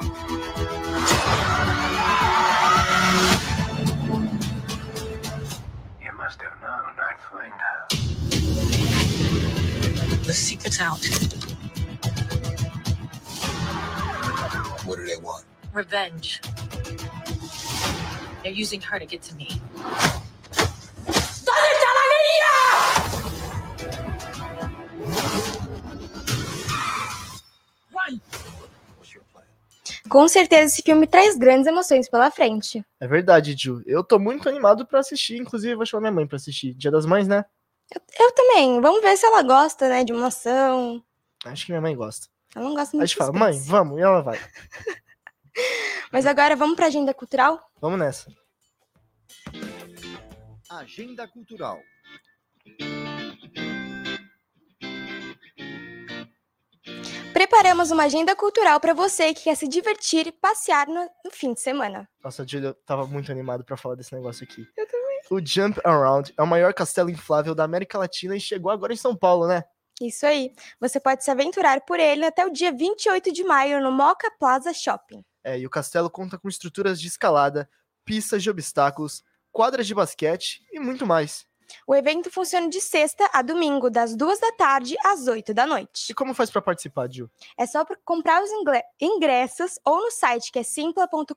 [6.03, 7.89] You must have known I'd find out.
[10.25, 11.05] The secret's out.
[14.85, 15.45] What do they want?
[15.71, 16.41] Revenge.
[18.43, 19.61] They're using her to get to me.
[30.15, 32.81] Com certeza esse filme traz grandes emoções pela frente.
[33.01, 33.83] É verdade, Ju.
[33.85, 36.73] Eu tô muito animado pra assistir, inclusive vou chamar minha mãe pra assistir.
[36.73, 37.43] Dia das Mães, né?
[38.17, 38.79] Eu também.
[38.79, 41.03] Vamos ver se ela gosta, né, de emoção.
[41.43, 42.29] Acho que minha mãe gosta.
[42.55, 44.39] Ela não gosta Aí a muito gente fala, mãe, vamos, e ela vai.
[46.13, 47.69] Mas agora vamos pra agenda cultural?
[47.81, 48.31] Vamos nessa.
[50.69, 51.77] Agenda Cultural.
[57.47, 61.53] Preparamos uma agenda cultural para você que quer se divertir e passear no, no fim
[61.53, 62.09] de semana.
[62.23, 64.67] Nossa, Julia, eu tava muito animado pra falar desse negócio aqui.
[64.75, 65.21] Eu também.
[65.29, 68.97] O Jump Around é o maior castelo inflável da América Latina e chegou agora em
[68.97, 69.63] São Paulo, né?
[70.01, 70.55] Isso aí.
[70.81, 74.73] Você pode se aventurar por ele até o dia 28 de maio no Moca Plaza
[74.73, 75.23] Shopping.
[75.43, 77.69] É, e o castelo conta com estruturas de escalada,
[78.03, 81.45] pistas de obstáculos, quadras de basquete e muito mais.
[81.87, 86.11] O evento funciona de sexta a domingo, das duas da tarde às 8 da noite.
[86.11, 87.29] E como faz pra participar, Gil?
[87.57, 88.49] É só pra comprar os
[88.99, 91.31] ingressos ou no site que é simpla.com.br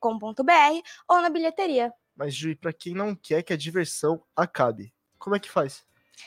[1.09, 1.93] ou na bilheteria.
[2.17, 5.85] Mas, Ju, e pra quem não quer que a diversão acabe, como é que faz?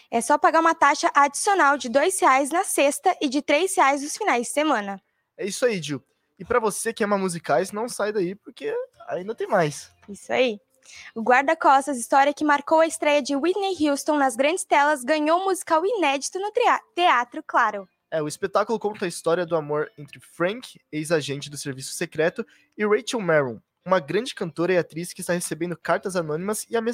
[0.09, 4.01] É só pagar uma taxa adicional de R$ 2,00 na sexta e de R$ 3,00
[4.01, 5.01] nos finais de semana.
[5.37, 6.01] É isso aí, Gil.
[6.39, 8.73] E pra você que ama musicais, não sai daí, porque
[9.07, 9.91] ainda tem mais.
[10.07, 10.59] Isso aí.
[11.15, 15.45] O Guarda-Costas, história que marcou a estreia de Whitney Houston nas grandes telas, ganhou um
[15.45, 16.51] musical inédito no
[16.95, 17.87] teatro, claro.
[18.09, 22.45] É, o espetáculo conta a história do amor entre Frank, ex-agente do serviço secreto,
[22.77, 26.91] e Rachel Marron, uma grande cantora e atriz que está recebendo cartas anônimas e, ame-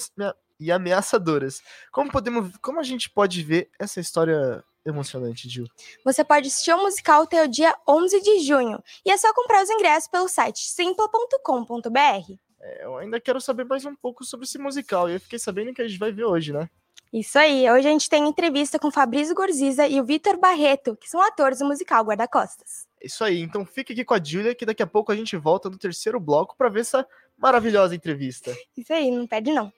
[0.60, 1.62] e ameaçadoras.
[1.92, 5.66] Como podemos, como a gente pode ver essa história emocionante, Gil?
[6.06, 8.82] Você pode assistir o musical até o dia 11 de junho.
[9.06, 12.38] E é só comprar os ingressos pelo site simpla.com.br.
[12.62, 15.74] É, eu ainda quero saber mais um pouco sobre esse musical, e eu fiquei sabendo
[15.74, 16.70] que a gente vai ver hoje, né?
[17.14, 21.10] Isso aí, hoje a gente tem entrevista com Fabrício Gorziza e o Vitor Barreto, que
[21.10, 22.86] são atores do musical Guarda-Costas.
[23.02, 25.70] Isso aí, então fica aqui com a Julia, que daqui a pouco a gente volta
[25.70, 28.54] no terceiro bloco para ver essa maravilhosa entrevista.
[28.76, 29.72] Isso aí, não perde não.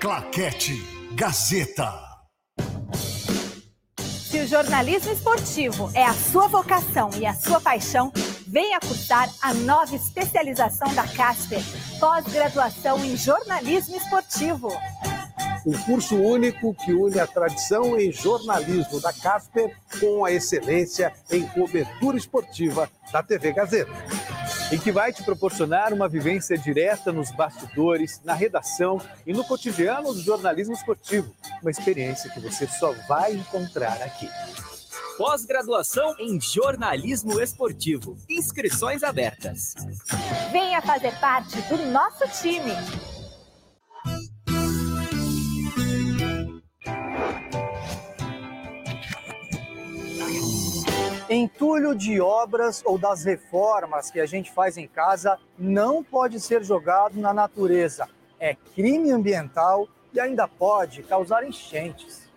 [0.00, 0.74] Claquete
[1.14, 2.06] Gazeta.
[3.98, 8.12] Se o jornalismo esportivo é a sua vocação e a sua paixão,
[8.48, 11.60] venha cursar a nova especialização da Casper,
[12.00, 14.72] pós-graduação em jornalismo esportivo.
[15.66, 21.46] Um curso único que une a tradição em jornalismo da Casper com a excelência em
[21.46, 23.92] cobertura esportiva da TV Gazeta.
[24.70, 30.12] e que vai te proporcionar uma vivência direta nos bastidores, na redação e no cotidiano
[30.12, 31.34] do jornalismo esportivo.
[31.62, 34.28] Uma experiência que você só vai encontrar aqui.
[35.18, 38.16] Pós-graduação em jornalismo esportivo.
[38.30, 39.74] Inscrições abertas.
[40.52, 42.70] Venha fazer parte do nosso time.
[51.28, 56.62] Entulho de obras ou das reformas que a gente faz em casa não pode ser
[56.62, 58.08] jogado na natureza.
[58.38, 62.27] É crime ambiental e ainda pode causar enchentes.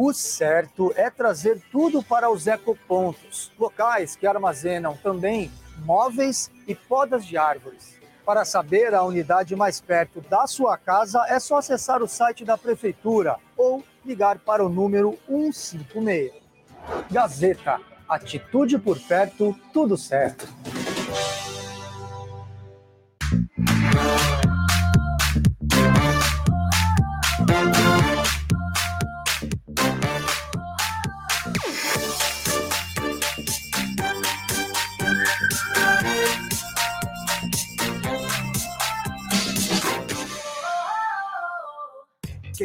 [0.00, 7.26] O certo é trazer tudo para os ecopontos, locais que armazenam também móveis e podas
[7.26, 7.98] de árvores.
[8.24, 12.56] Para saber a unidade mais perto da sua casa, é só acessar o site da
[12.56, 16.32] prefeitura ou ligar para o número 156.
[17.10, 20.46] Gazeta, atitude por perto, tudo certo.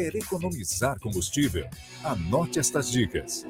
[0.04, 1.66] Quer economizar combustível?
[2.02, 3.42] Anote estas dicas.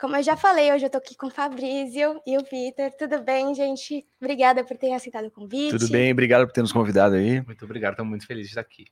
[0.00, 2.90] Como eu já falei, hoje eu tô aqui com o Fabrício e o Vitor.
[2.98, 4.04] Tudo bem, gente?
[4.20, 5.78] Obrigada por terem aceitado o convite.
[5.78, 7.40] Tudo bem, obrigado por ter nos convidado aí.
[7.42, 8.86] Muito obrigado, estamos muito felizes de estar aqui.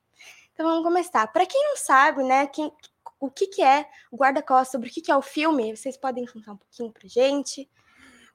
[0.53, 1.25] Então vamos começar.
[1.27, 2.71] Para quem não sabe, né, quem,
[3.19, 6.25] o que, que é o Guarda-Costas, sobre o que, que é o filme, vocês podem
[6.25, 7.67] contar um pouquinho pra gente?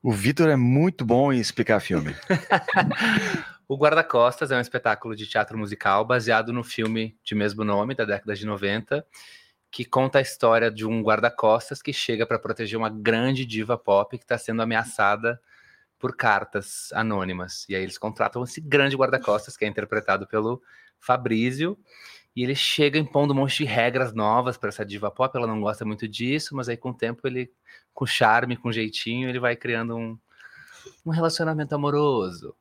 [0.03, 2.15] O Vitor é muito bom em explicar filme.
[3.69, 8.05] O Guarda-Costas é um espetáculo de teatro musical baseado no filme de mesmo nome, da
[8.05, 9.05] década de 90,
[9.73, 14.17] que conta a história de um guarda-costas que chega para proteger uma grande diva pop
[14.17, 15.41] que está sendo ameaçada
[15.99, 17.67] por cartas anônimas.
[17.69, 20.63] E aí eles contratam esse grande guarda-costas, que é interpretado pelo
[21.01, 21.77] Fabrício,
[22.37, 25.35] E ele chega impondo um monte de regras novas para essa diva pop.
[25.35, 27.51] Ela não gosta muito disso, mas aí com o tempo ele,
[27.95, 30.19] com charme, com jeitinho, ele vai criando um,
[31.07, 32.55] um relacionamento amoroso.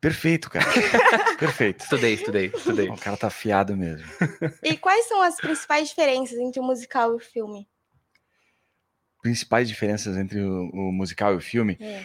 [0.00, 0.64] Perfeito, cara.
[1.38, 1.84] Perfeito.
[1.84, 2.88] Estudei, estudei, estudei.
[2.88, 4.04] O cara tá afiado mesmo.
[4.62, 7.68] E quais são as principais diferenças entre o musical e o filme?
[9.20, 11.76] Principais diferenças entre o, o musical e o filme.
[11.78, 12.04] É.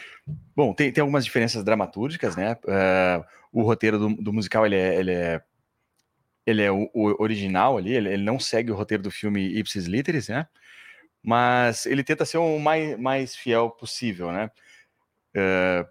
[0.55, 2.53] Bom, tem, tem algumas diferenças dramatúrgicas, né?
[2.65, 5.41] Uh, o roteiro do, do musical, ele é, ele é,
[6.47, 9.85] ele é o, o original ali, ele, ele, não segue o roteiro do filme Ipsis
[9.85, 10.47] Literis, né?
[11.21, 14.49] Mas ele tenta ser o mais, mais fiel possível, né?
[15.35, 15.85] Uh,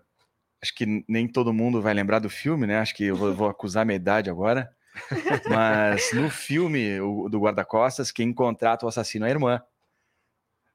[0.63, 2.79] acho que nem todo mundo vai lembrar do filme, né?
[2.79, 4.75] Acho que eu vou, vou acusar minha idade agora.
[5.51, 9.63] Mas no filme o, do Guarda-Costas, quem contrata o assassino é a irmã.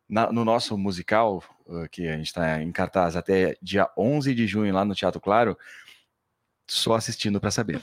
[0.07, 4.45] Na, no nosso musical, uh, que a gente está em cartaz até dia 11 de
[4.45, 5.57] junho lá no Teatro Claro,
[6.67, 7.81] só assistindo para saber.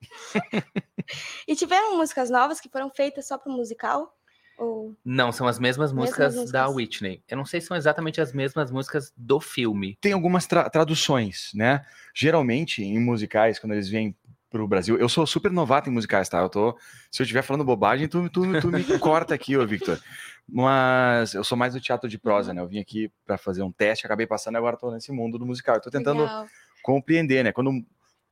[1.46, 4.16] e tiveram músicas novas que foram feitas só para o musical?
[4.58, 4.94] Ou...
[5.04, 6.52] Não, são as mesmas, Mesmas músicas, músicas.
[6.52, 7.22] da Whitney.
[7.28, 9.96] Eu não sei se são exatamente as mesmas músicas do filme.
[10.00, 11.84] Tem algumas tra- traduções, né?
[12.14, 14.14] Geralmente, em musicais, quando eles vêm
[14.50, 16.40] pro Brasil, eu sou super novato em musicais, tá?
[16.40, 16.76] Eu tô,
[17.10, 19.98] se eu estiver falando bobagem, tu, tu, tu me corta aqui, ô Victor.
[20.46, 22.60] Mas eu sou mais do teatro de prosa, né?
[22.60, 25.46] Eu vim aqui para fazer um teste, acabei passando e agora tô nesse mundo do
[25.46, 25.76] musical.
[25.76, 26.46] Eu tô tentando Legal.
[26.82, 27.52] compreender, né?
[27.52, 27.70] Quando,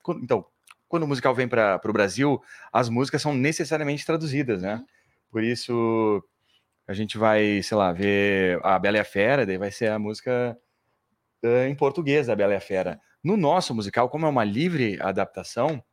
[0.02, 0.44] quando- então,
[0.88, 4.84] quando o musical vem para o Brasil, as músicas são necessariamente traduzidas, né?
[5.30, 6.24] Por isso
[6.86, 9.98] a gente vai, sei lá, ver a Bela e a Fera, daí vai ser a
[9.98, 10.58] música
[11.42, 12.98] eh, em português da Bela e a Fera.
[13.22, 15.84] No nosso musical, como é uma livre adaptação,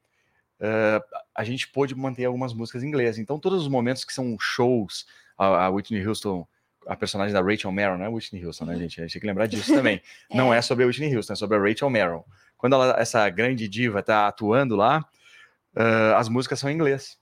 [0.59, 1.01] eh,
[1.35, 3.17] a gente pôde manter algumas músicas em inglês.
[3.17, 5.05] Então, todos os momentos que são shows,
[5.37, 6.47] a, a Whitney Houston,
[6.87, 9.01] a personagem da Rachel Marrow, não é Whitney Houston, né, gente?
[9.01, 10.01] A gente tem que lembrar disso também.
[10.31, 12.25] Não é sobre a Whitney Houston, é sobre a Rachel Marrow.
[12.65, 15.07] Quando ela- essa grande diva está atuando lá,
[15.75, 17.15] eh, as músicas são em inglês.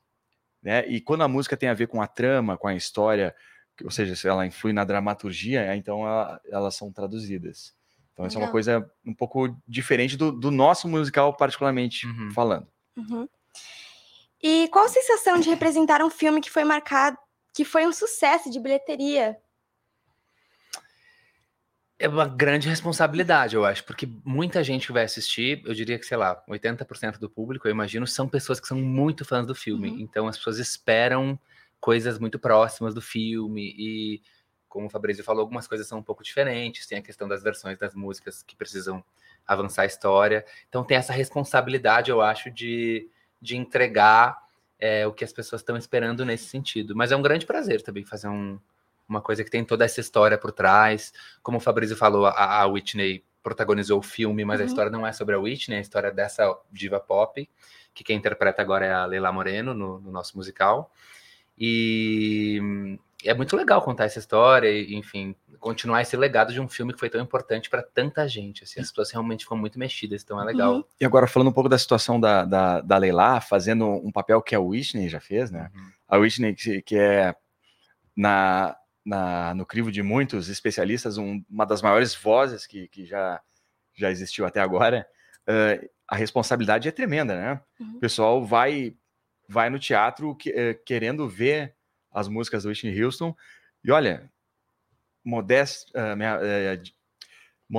[0.62, 0.88] Né?
[0.88, 3.36] E quando a música tem a ver com a trama, com a história,
[3.84, 7.76] ou seja, se ela influi na dramaturgia, então ela- elas são traduzidas.
[8.14, 8.52] Então, isso é uma Legal.
[8.54, 12.66] coisa um pouco diferente do, do nosso musical, particularmente falando.
[12.96, 13.28] Uhum.
[14.42, 17.18] E qual a sensação de representar um filme que foi marcado,
[17.54, 19.38] que foi um sucesso de bilheteria?
[22.00, 26.06] É uma grande responsabilidade, eu acho, porque muita gente que vai assistir, eu diria que,
[26.06, 30.02] sei lá, 80% do público, eu imagino, são pessoas que são muito fãs do filme.
[30.02, 31.40] Então as pessoas esperam
[31.80, 34.22] coisas muito próximas do filme e,
[34.68, 36.88] como o Fabrício falou, algumas coisas são um pouco diferentes.
[36.88, 39.04] Tem a questão das versões das músicas que precisam
[39.46, 40.46] avançar a história.
[40.68, 43.08] Então tem essa responsabilidade, eu acho, de,
[43.42, 44.38] de entregar
[44.80, 46.96] é, o que as pessoas estão esperando nesse sentido.
[46.96, 48.60] Mas é um grande prazer também fazer um,
[49.08, 51.14] uma coisa que tem toda essa história por trás.
[51.42, 54.68] Como o Fabrício falou, a, a Whitney protagonizou o filme, mas a Uhum.
[54.68, 57.50] história não é sobre a Whitney, é a história dessa diva pop,
[57.94, 60.92] que quem interpreta agora é a Leila Moreno no, no nosso musical.
[61.58, 62.60] E
[63.24, 67.00] é muito legal contar essa história e, enfim, continuar esse legado de um filme que
[67.00, 68.64] foi tão importante para tanta gente.
[68.64, 70.76] Assim, as pessoas realmente ficam muito mexidas, então é legal.
[70.76, 70.84] Uhum.
[71.00, 74.56] E agora, falando um pouco da situação da, da, da Leila, fazendo um papel que
[74.56, 75.70] a Whitney já fez, né?
[76.08, 77.36] A Whitney, que, que é,
[78.16, 83.42] na, na, no crivo de muitos especialistas, um- uma das maiores vozes que, que já,
[83.96, 85.06] já existiu até agora,
[85.48, 87.62] eh, a responsabilidade é tremenda, né?
[87.98, 88.96] O pessoal vai,
[89.48, 91.76] vai no teatro que- eh, querendo ver
[92.12, 93.36] as músicas do Whitney Houston,
[93.84, 94.32] e olha,
[95.24, 96.82] modesta, eh, minha, eh,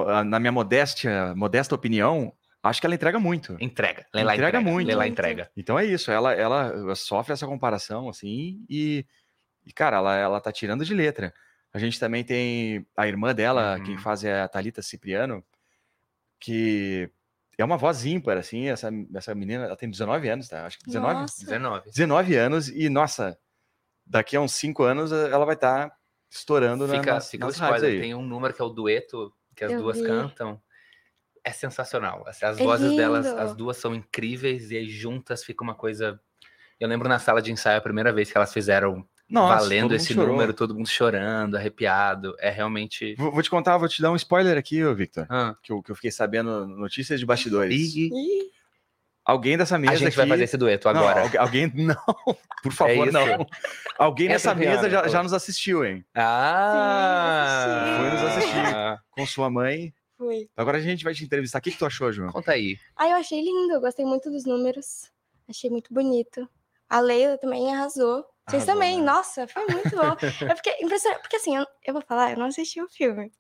[0.09, 2.33] ah, na minha modéstia, modesta opinião,
[2.63, 3.57] acho que ela entrega muito.
[3.61, 4.05] Entrega.
[4.15, 4.89] Leila entrega, entrega, muito.
[5.07, 5.51] Entrega.
[5.57, 9.07] Então é isso, ela, ela sofre essa comparação, assim, e,
[9.66, 11.33] e, cara, ela, ela tá tirando de letra.
[11.72, 13.85] A gente também tem a irmã dela, Uhum.
[13.85, 15.44] quem faz é a Thalita Cipriano,
[16.40, 17.11] que
[17.59, 20.66] é uma voz ímpar, assim, essa, essa menina, ela tem 19 anos, tá?
[20.66, 21.20] Acho que 19?
[21.20, 21.40] Nossa.
[21.44, 21.90] 19.
[21.90, 23.38] 19 anos, e, nossa,
[24.05, 25.92] daqui a uns 5 anos eh, ela vai estar
[26.31, 27.90] estourando na, Fica, nas, fica nas spoiler.
[27.92, 28.00] aí.
[28.00, 30.07] Tem um número que é o dueto, que as Eu duas vi.
[30.07, 30.61] cantam.
[31.44, 32.24] É sensacional.
[32.27, 33.38] Assim, As É vozes delas, lindo.
[33.40, 36.20] as duas são incríveis e aí juntas fica uma coisa.
[36.81, 40.12] Eu lembro na sala de ensaio a primeira vez que elas fizeram Nossa, valendo esse
[40.12, 40.33] chorou.
[40.33, 42.35] número, todo mundo chorando, arrepiado.
[42.38, 43.14] É realmente.
[43.16, 45.56] Vou, vou te contar, vou te dar um spoiler aqui, Victor, Ah.
[45.62, 47.94] que, eu, que eu fiquei sabendo notícias de bastidores.
[47.94, 48.54] Ih, Ih,
[49.27, 50.16] Alguém dessa mesa a gente aqui...
[50.18, 51.22] vai fazer esse dueto Não, agora.
[51.22, 51.96] algu- alguém não,
[52.62, 53.12] por favor, isso?
[53.12, 53.46] não.
[53.98, 56.04] Alguém Entra nessa mesa já, já nos assistiu, hein?
[56.14, 57.96] Ah!
[58.00, 58.98] Foi nos assistir Ah.
[59.10, 59.94] com sua mãe.
[60.18, 60.48] Fui.
[60.56, 61.58] Agora a gente vai te entrevistar.
[61.58, 62.31] O que, que tu achou, João?
[62.31, 62.77] Conta aí.
[62.96, 65.10] Ah, eu achei lindo, eu gostei muito dos números.
[65.48, 66.46] Achei muito bonito.
[66.88, 68.25] A Leila também arrasou.
[68.47, 69.05] Vocês Arrasou, também, né?
[69.05, 70.15] nossa, foi muito bom.
[70.51, 73.33] eu fiquei impressionada, porque assim, eu, eu vou falar, eu não assisti o filme,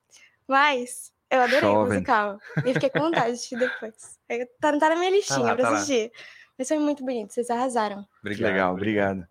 [0.48, 1.92] mas eu adorei o Jovem.
[1.98, 2.40] musical.
[2.64, 4.18] E eu fiquei com vontade de assistir depois.
[4.30, 5.76] Aí Tá, tá na minha listinha lá, pra tá lá.
[5.76, 6.10] assistir.
[6.56, 8.06] Mas foi muito bonito, vocês arrasaram.
[8.20, 9.28] Obrigado, Legal, obrigado.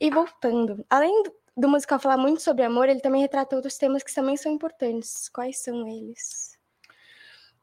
[0.00, 4.02] E voltando, além do- do musical falar muito sobre amor, ele também retrata outros temas
[4.02, 5.28] que também são importantes.
[5.28, 6.56] Quais são eles?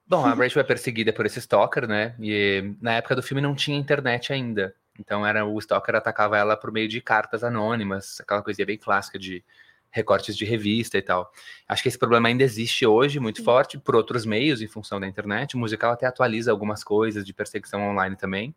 [0.06, 2.14] Bom, a Rachel é perseguida por esse stalker, né?
[2.20, 4.76] E na época do filme não tinha internet ainda.
[5.00, 9.20] Então era o stalker atacava ela por meio de cartas anônimas, aquela coisinha bem clássica
[9.20, 9.44] de
[9.92, 11.32] recortes de revista e tal.
[11.68, 15.08] Acho que esse problema ainda existe hoje muito forte por outros meios em função da
[15.08, 15.56] internet.
[15.56, 18.54] O musical até atualiza algumas coisas de perseguição online também.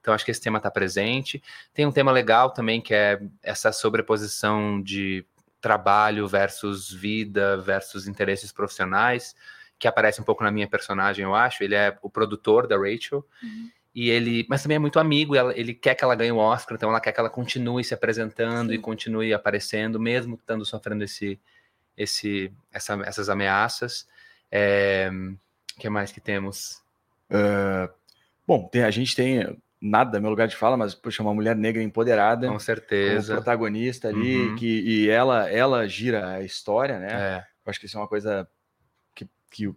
[0.00, 1.42] Então acho que esse tema está presente.
[1.72, 5.24] Tem um tema legal também que é essa sobreposição de
[5.58, 9.34] trabalho versus vida versus interesses profissionais,
[9.78, 11.64] que aparece um pouco na minha personagem, eu acho.
[11.64, 13.26] Ele é o produtor da Rachel.
[13.94, 16.74] E ele, mas também é muito amigo, ela- ele quer que ela ganhe o Oscar,
[16.76, 21.38] então ela quer que ela continue se apresentando e continue aparecendo, mesmo estando sofrendo esse,
[21.96, 24.08] esse, essa- essas ameaças.
[24.50, 25.10] É,
[25.76, 26.82] O que mais que temos?
[27.30, 27.88] Ah,
[28.46, 31.82] bom, tem- a gente tem nada meu lugar de fala, mas poxa, uma mulher negra
[31.82, 32.48] empoderada.
[32.48, 33.34] Com certeza.
[33.34, 34.56] Protagonista ali, Uhum.
[34.56, 37.08] que, e ela, ela gira a história, né?
[37.12, 37.38] É.
[37.66, 38.48] Eu acho que isso é uma coisa
[39.14, 39.72] que, que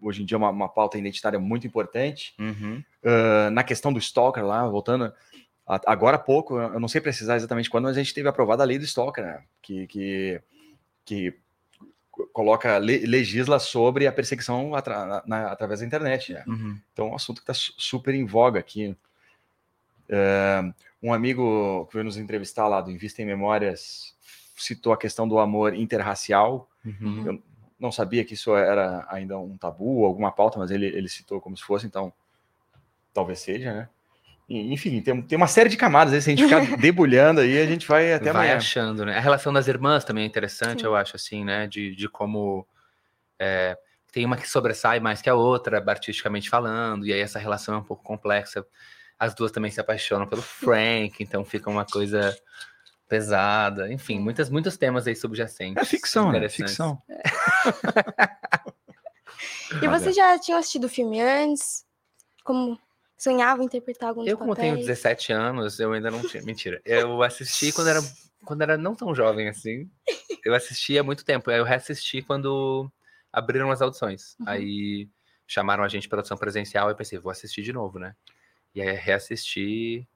[0.00, 2.34] hoje em dia é uma, uma pauta identitária muito importante.
[2.38, 2.82] Uhum.
[3.04, 5.12] Ah, na questão do Stalker lá, voltando,
[5.66, 8.62] a- agora há pouco, eu não sei precisar exatamente quando, mas a gente teve aprovada
[8.62, 9.42] a lei do Stalker, né?
[9.62, 10.40] Que, que,
[11.04, 11.34] que
[12.32, 16.32] coloca, le- legisla sobre a perseguição atra- na- na- através da internet.
[16.32, 16.44] né?
[16.46, 16.78] Uhum.
[16.92, 18.96] Então é um assunto que está super em voga aqui.
[20.08, 20.62] É,
[21.02, 24.16] um amigo que veio nos entrevistar lá do Invista em Memórias
[24.56, 26.68] citou a questão do amor interracial.
[26.84, 27.24] Uhum.
[27.26, 27.42] Eu
[27.78, 31.56] não sabia que isso era ainda um tabu, alguma pauta, mas ele, ele citou como
[31.56, 32.12] se fosse, então
[33.14, 33.88] talvez seja, né?
[34.50, 37.66] Enfim, tem, tem uma série de camadas aí, se a gente ficar debulhando aí, a
[37.66, 38.56] gente vai até vai amanhã.
[38.56, 39.16] achando, né?
[39.16, 40.86] A relação das irmãs também é interessante, Sim.
[40.86, 41.66] eu acho, assim, né?
[41.66, 42.66] De, de como
[43.38, 43.76] é,
[44.10, 47.78] tem uma que sobressai mais que a outra, artisticamente falando, e aí essa relação é
[47.78, 48.64] um pouco complexa.
[49.18, 52.34] As duas também se apaixonam pelo Frank, então fica uma coisa
[53.08, 53.90] pesada.
[53.90, 55.82] Enfim, muitas, muitos temas aí subjacentes.
[55.82, 56.38] É ficção, né?
[56.38, 56.72] interessantes.
[56.74, 57.02] Ficção.
[59.82, 61.84] E você já tinha assistido o filme antes?
[62.42, 62.78] Como
[63.16, 64.86] sonhava interpretar algum Eu, como tenho papéis?
[64.86, 66.42] 17 anos, eu ainda não tinha.
[66.42, 66.80] Mentira.
[66.84, 68.00] Eu assisti quando era,
[68.44, 69.90] quando era não tão jovem assim.
[70.44, 71.50] Eu assisti há muito tempo.
[71.50, 72.90] Aí eu reassisti quando
[73.32, 74.36] abriram as audições.
[74.40, 74.48] Uhum.
[74.48, 75.08] Aí
[75.46, 76.88] chamaram a gente para audição presencial.
[76.88, 78.14] Eu pensei, vou assistir de novo, né?
[78.74, 80.08] E aí reassisti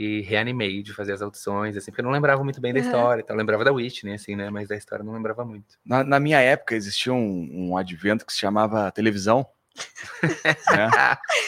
[0.00, 2.84] e reanimei de fazer as audições, assim, porque eu não lembrava muito bem da Uhum.
[2.86, 3.20] história.
[3.20, 4.48] Então, eu lembrava da Whitney, assim, né?
[4.48, 5.76] Mas da história eu não lembrava muito.
[5.84, 9.44] Na, na minha época existia um, um advento que se chamava televisão,
[10.70, 10.88] né?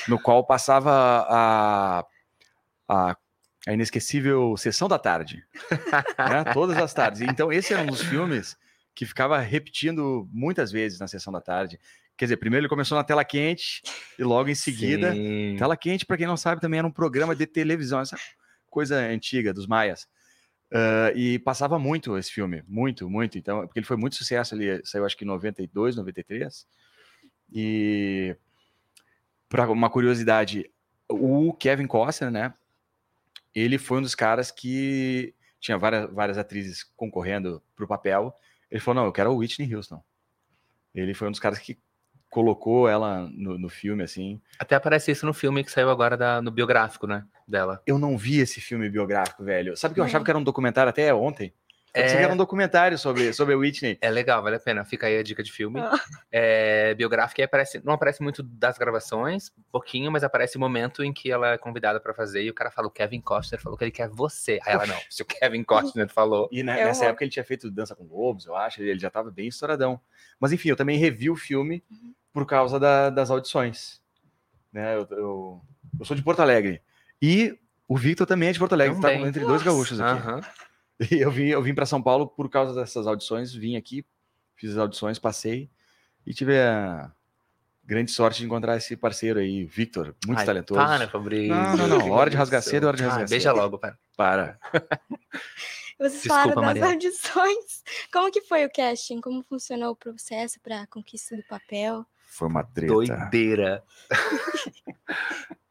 [0.08, 0.90] no qual passava
[1.28, 2.04] a,
[2.88, 3.16] a,
[3.68, 5.44] a inesquecível Sessão da Tarde,
[6.18, 6.44] né?
[6.52, 7.20] todas as tardes.
[7.20, 8.56] Então esse era um dos filmes
[8.96, 11.78] que ficava repetindo muitas vezes na Sessão da Tarde.
[12.16, 13.80] Quer dizer, primeiro ele começou na tela quente
[14.18, 15.54] e logo em seguida, Sim.
[15.56, 18.16] tela quente, para quem não sabe, também era um programa de televisão, essa
[18.70, 20.08] coisa antiga dos maias.
[20.72, 23.36] Ah, e passava muito esse filme, muito, muito.
[23.38, 26.66] Então, porque ele foi muito sucesso ali, saiu acho que em 92, 93.
[27.52, 28.36] E
[29.48, 30.70] para uma curiosidade,
[31.08, 32.54] o Kevin Costner, né?
[33.54, 38.32] Ele foi um dos caras que tinha várias, várias atrizes concorrendo pro papel.
[38.70, 40.02] Ele falou: "Não, eu quero a Whitney Houston".
[40.94, 41.78] Ele foi um dos caras que
[42.30, 44.40] colocou ela no, no filme assim.
[44.58, 47.24] Até aparece isso no filme que saiu agora da- no biográfico, né?
[47.46, 47.82] Dela.
[47.84, 49.76] Eu não vi esse filme biográfico, velho.
[49.76, 51.52] Sabe que eu achava que era um documentário até ontem?
[51.92, 52.22] Eu que É.
[52.22, 53.98] era um documentário sobre, sobre a Whitney.
[54.00, 54.84] É legal, vale a pena.
[54.84, 55.80] Fica aí a dica de filme.
[55.80, 55.98] Ah.
[56.30, 61.12] É, biográfica e aparece, não aparece muito das gravações, pouquinho, mas aparece o momento em
[61.12, 63.82] que ela é convidada pra fazer e o cara fala: o Kevin Costner falou que
[63.82, 64.60] ele quer você.
[64.64, 66.48] Aí ela, não, se o Kevin Costner falou.
[66.52, 69.28] E né, nessa época ele tinha feito Dança com Lobos, eu acho, ele já estava
[69.32, 70.00] bem estouradão.
[70.38, 71.82] Mas enfim, eu também revi o filme
[72.32, 74.00] por causa da- das audições.
[74.72, 75.60] Né, eu, eu,
[75.98, 76.80] eu sou de Porto Alegre.
[77.20, 77.58] E
[77.88, 79.26] o Victor também é de Porto Alegre, tá Também.
[79.26, 80.10] entre dois gaúchos aqui.
[80.22, 80.40] Aham.
[81.10, 84.04] E eu vim, eu vim para São Paulo por causa dessas audições, vim aqui,
[84.54, 85.70] fiz as audições, passei
[86.26, 87.10] e tive a
[87.82, 90.78] grande sorte de encontrar esse parceiro aí, Victor, muito Ai, talentoso.
[90.80, 91.54] para, Fabrício.
[91.54, 92.10] Não, não, não.
[92.10, 93.36] Hora de rasgar cedo, hora de Ah, rasgar cedo.
[93.36, 93.98] beija logo, para.
[94.16, 94.58] Para.
[95.98, 96.92] Vocês Desculpa, falaram das Mariana.
[96.92, 97.82] audições.
[98.12, 99.20] Como que foi o casting?
[99.20, 102.06] Como funcionou o processo para a conquista do papel?
[102.30, 102.92] Foi uma treta.
[102.92, 103.82] Doideira.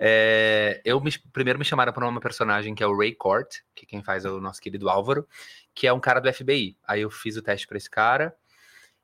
[0.02, 3.86] É, eu me- primeiro me chamaram para uma personagem que é o Ray Court, que
[3.86, 5.28] quem faz é o nosso querido Álvaro,
[5.74, 6.78] que é um cara do FBI.
[6.88, 8.34] Aí eu fiz o teste para esse cara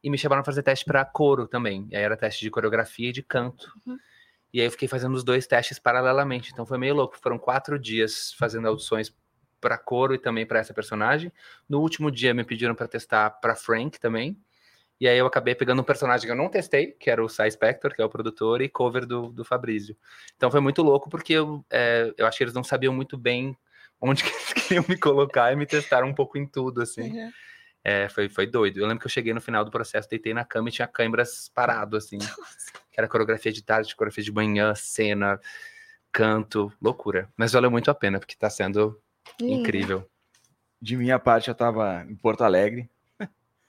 [0.01, 1.87] e me chamaram para fazer teste para coro também.
[1.91, 3.73] E aí era teste de coreografia e de canto.
[4.53, 6.51] E aí eu fiquei fazendo os dois testes paralelamente.
[6.53, 7.17] Então foi meio louco.
[7.21, 9.13] Foram quatro dias fazendo audições
[9.59, 11.29] para coro e também para essa personagem.
[11.67, 14.39] No último dia me pediram para testar para Frank também.
[14.99, 17.51] E aí eu acabei pegando um personagem que eu não testei, que era o Sai
[17.51, 19.95] Spector, que é o produtor, e cover do, do Fabrício.
[20.35, 23.57] Então foi muito louco, porque eu, é, eu acho que eles não sabiam muito bem
[23.99, 27.11] onde que eles queriam me colocar e me testaram um pouco em tudo, assim.
[27.11, 27.31] Uhum.
[27.83, 28.79] É, foi, foi doido.
[28.79, 31.49] Eu lembro que eu cheguei no final do processo, deitei na cama e tinha câimbras
[31.53, 32.17] parado, assim.
[32.91, 35.37] Que era coreografia de tarde, coreografia de manhã, cena,
[36.13, 37.29] canto, loucura.
[37.35, 38.97] Mas valeu muito a pena, porque tá sendo
[39.37, 39.53] Lindo.
[39.53, 40.09] incrível.
[40.81, 42.89] De minha parte, eu tava em Porto Alegre.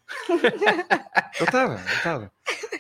[1.40, 2.32] eu tava, eu tava.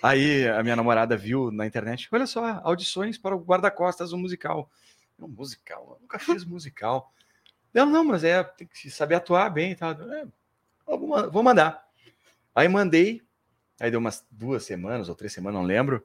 [0.02, 4.70] Aí a minha namorada viu na internet, olha só, audições para o guarda-costas, um musical.
[5.18, 7.12] Um musical, eu nunca fiz musical.
[7.72, 9.90] Não, não, mas é, tem que saber atuar bem e tal.
[9.92, 10.24] É,
[10.86, 11.84] vou ma- vou mandar.
[12.54, 13.22] Aí mandei,
[13.80, 16.04] aí deu umas duas semanas ou três semanas, não lembro.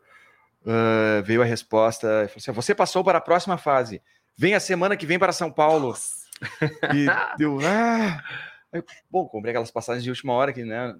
[0.65, 4.01] ah, veio a resposta, assim, você passou para a próxima fase.
[4.37, 5.93] Vem a semana que vem para São Paulo.
[6.91, 7.05] E
[7.37, 8.23] deu, ah.
[8.71, 10.95] Aí, bom, comprei aquelas passagens de última hora que né,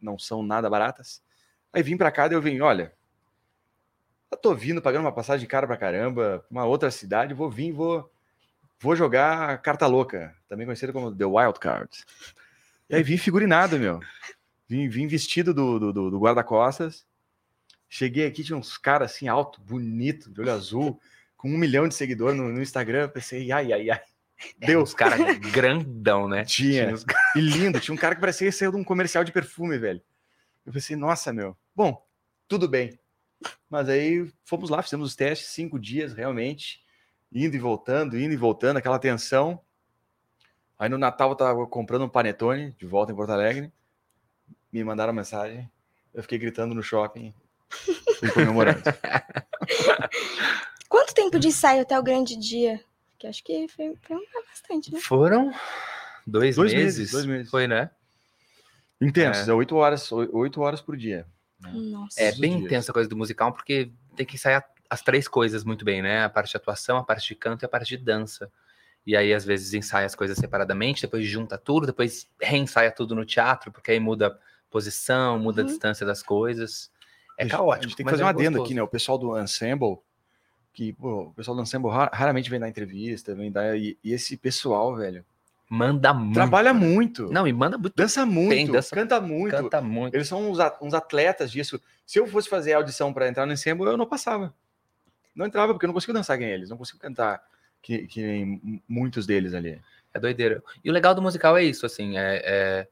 [0.00, 1.22] não são nada baratas.
[1.72, 2.92] Aí vim para cá, daí eu vim, olha,
[4.30, 8.10] eu tô vindo pagando uma passagem cara pra caramba, uma outra cidade, vou vir, vou
[8.80, 11.90] vou jogar carta louca, também conhecida como The Wild Card.
[12.90, 14.00] E aí vim figurinado, meu.
[14.68, 17.06] Vim, vim vestido do, do, do- do guarda-costas.
[17.88, 21.00] Cheguei aqui, tinha uns caras assim, alto, bonito, de olho azul,
[21.36, 23.08] com um milhão de seguidores no, no Instagram.
[23.10, 24.00] Pensei, ai, ai, ai.
[24.58, 26.44] Deus, Os caras grandão, né?
[26.44, 26.92] tinha.
[26.92, 27.80] os- E lindo.
[27.80, 30.02] Tinha um cara que parecia que saiu de um comercial de perfume, velho.
[30.64, 31.56] Eu pensei, nossa, meu.
[31.74, 32.04] Bom,
[32.48, 32.98] tudo bem.
[33.68, 36.82] Mas aí fomos lá, fizemos os testes, cinco dias realmente,
[37.32, 39.60] indo e voltando, indo e voltando, aquela tensão.
[40.78, 43.72] Aí no Natal eu tava comprando um panetone de volta em Porto Alegre.
[44.72, 45.70] Me mandaram mensagem.
[46.12, 47.32] Eu fiquei gritando no shopping
[48.22, 48.82] e comemorando.
[50.88, 52.80] Quanto tempo de ensaio até o grande dia?
[53.18, 55.00] Que acho que foi, foi bastante, né?
[55.00, 55.52] Foram
[56.26, 56.98] dois, Dois meses.
[56.98, 57.50] meses, dois meses.
[57.50, 57.90] Foi, né?
[59.00, 59.50] Intensos, É.
[59.50, 61.26] é oito horas, oi- oito horas por dia.
[61.60, 62.20] Nossa.
[62.20, 65.64] É os bem intensa a coisa do musical, porque tem que ensaiar as três coisas
[65.64, 66.24] muito bem, né?
[66.24, 68.50] A parte de atuação, a parte de canto e a parte de dança.
[69.06, 73.24] E aí, às vezes, ensaia as coisas separadamente, depois junta tudo, depois reensaia tudo no
[73.24, 74.36] teatro, porque aí muda a
[74.70, 75.68] posição, muda a Uhum.
[75.70, 76.90] distância das coisas.
[77.38, 77.84] É A caótico.
[77.84, 78.64] A gente tem que fazer é um adendo gostoso.
[78.64, 78.82] aqui, né?
[78.82, 79.98] O pessoal do Ensemble,
[80.76, 83.78] que pô, o pessoal do Ensemble ra- raramente vem dar entrevista, vem dar.
[83.78, 85.24] E, e esse pessoal, velho,
[85.70, 86.34] Manda muito.
[86.34, 87.32] trabalha muito.
[87.32, 87.94] Não, e manda muito.
[87.96, 89.50] Dança muito, bem, dança- canta muito.
[89.56, 90.14] Canta muito.
[90.14, 90.60] Eles são uns,
[90.94, 91.80] atletas disso.
[92.06, 94.54] Se eu fosse fazer audição para entrar no Ensemble, eu não passava.
[95.34, 97.42] Não entrava, porque eu não consigo dançar que nem eles, não consigo cantar
[97.82, 99.80] que, que nem muitos deles ali.
[100.12, 100.62] É doideira.
[100.84, 102.88] E o legal do musical é isso, assim, é, é-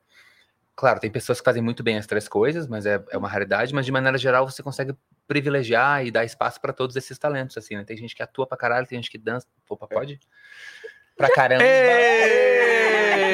[0.75, 3.73] Claro, tem pessoas que fazem muito bem as três coisas, mas é, é uma raridade,
[3.75, 4.97] mas de maneira geral você consegue
[5.27, 7.85] privilegiar e dar espaço para todos esses talentos, assim, né?
[7.85, 9.47] Tem gente que atua pra caralho, tem gente que dança.
[9.69, 10.21] Opa, pode?
[11.17, 11.65] Pra caramba.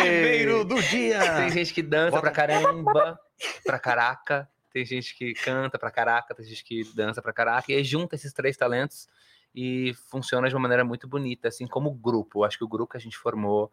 [0.00, 1.18] Primeiro do dia!
[1.36, 3.18] Tem gente que dança pra caramba,
[3.64, 4.48] pra caraca.
[4.72, 7.72] Tem gente que canta pra caraca, tem gente que dança pra caraca.
[7.72, 9.08] E aí junta esses três talentos
[9.54, 12.44] e funciona de uma maneira muito bonita, assim como grupo.
[12.44, 13.72] Acho que o grupo que a gente formou.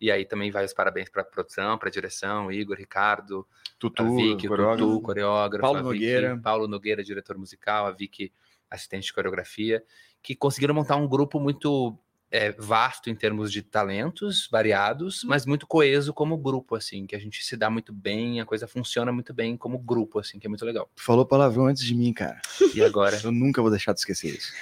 [0.00, 3.46] E aí também vai os parabéns pra produção, pra direção, Igor, Ricardo,
[3.78, 4.90] Tutu, a Vicky, coreógrafo.
[4.90, 6.40] Tutu, coreógrafo, Paulo a Vicky, Nogueira.
[6.42, 8.32] Paulo Nogueira, diretor musical, a Vicky,
[8.70, 9.84] assistente de coreografia,
[10.22, 11.98] que conseguiram montar um grupo muito
[12.30, 17.18] é, vasto em termos de talentos variados, mas muito coeso como grupo, assim, que a
[17.18, 20.48] gente se dá muito bem, a coisa funciona muito bem como grupo, assim, que é
[20.48, 20.88] muito legal.
[20.94, 22.40] Tu falou palavrão antes de mim, cara.
[22.74, 23.18] E agora?
[23.22, 24.52] Eu nunca vou deixar de esquecer isso.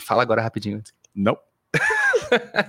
[0.00, 0.82] Fala agora rapidinho.
[1.14, 1.38] Não.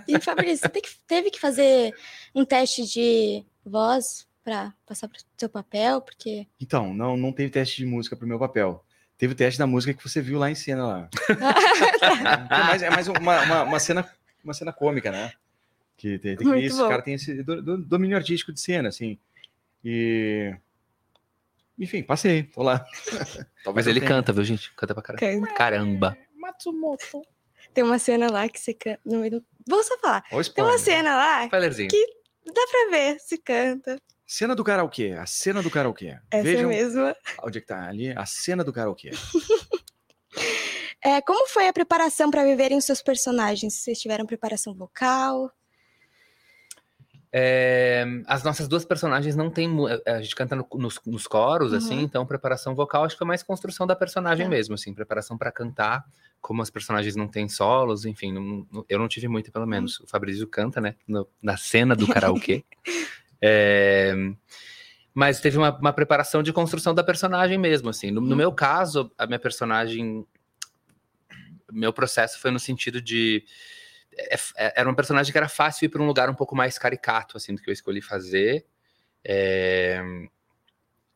[0.07, 1.93] E Fabrício, você tem que- teve que fazer
[2.33, 6.47] um teste de voz pra passar pro seu papel, porque.
[6.59, 8.83] Então, não, não teve teste de música pro meu papel.
[9.17, 11.09] Teve o teste da música que você viu lá em cena lá.
[11.29, 14.07] é mais, é mais uma, uma, uma cena,
[14.43, 15.31] uma cena cômica, né?
[15.97, 16.87] Que tem, tem que esse bom.
[16.87, 19.17] cara tem esse do- do- domínio artístico de cena, assim.
[19.83, 20.55] E.
[21.79, 22.85] Enfim, passei, tô lá.
[23.73, 24.11] Mas eu ele tenha.
[24.11, 24.71] canta, viu, gente?
[24.73, 25.19] Canta pra caramba.
[25.47, 25.53] Canta.
[25.57, 26.17] Caramba.
[26.35, 27.21] Matsumoto.
[27.77, 28.99] Tem uma cena lá que você canta.
[29.05, 29.45] No meio do...
[29.69, 30.23] Vou só falar.
[30.23, 31.87] Tem uma cena lá Spoilerzinho.
[31.87, 32.07] que
[32.43, 34.01] dá pra ver se canta.
[34.25, 36.17] Cena do karaokê, a cena do karaokê.
[36.31, 37.15] Essa Vejam mesma.
[37.43, 39.11] onde é que tá ali, a cena do karaokê.
[41.03, 43.75] É, como foi a preparação pra viverem os seus personagens?
[43.75, 45.49] Vocês tiveram preparação vocal?
[47.31, 49.69] É, as nossas duas personagens não tem.
[50.05, 51.77] é, A gente canta no- nos, nos coros, Uhum.
[51.77, 54.49] assim, então preparação vocal acho que foi mais construção da personagem Tá.
[54.49, 56.05] mesmo, assim, preparação pra cantar.
[56.39, 59.69] Como as personagens não têm solos, enfim, não- eu não tive muito, pelo Uhum.
[59.71, 59.99] menos.
[59.99, 60.95] O Fabrício canta, né?
[61.07, 62.63] no- na cena do karaokê.
[63.41, 64.13] É,
[65.13, 68.09] mas teve uma, uma preparação de construção da personagem mesmo, assim.
[68.11, 70.25] No, no meu caso, a minha personagem.
[71.71, 73.43] Meu processo foi no sentido de.
[74.17, 76.77] É- é- Era uma personagem que era fácil ir para um lugar um pouco mais
[76.77, 78.65] caricato, assim, do que eu escolhi fazer.
[79.23, 80.01] É,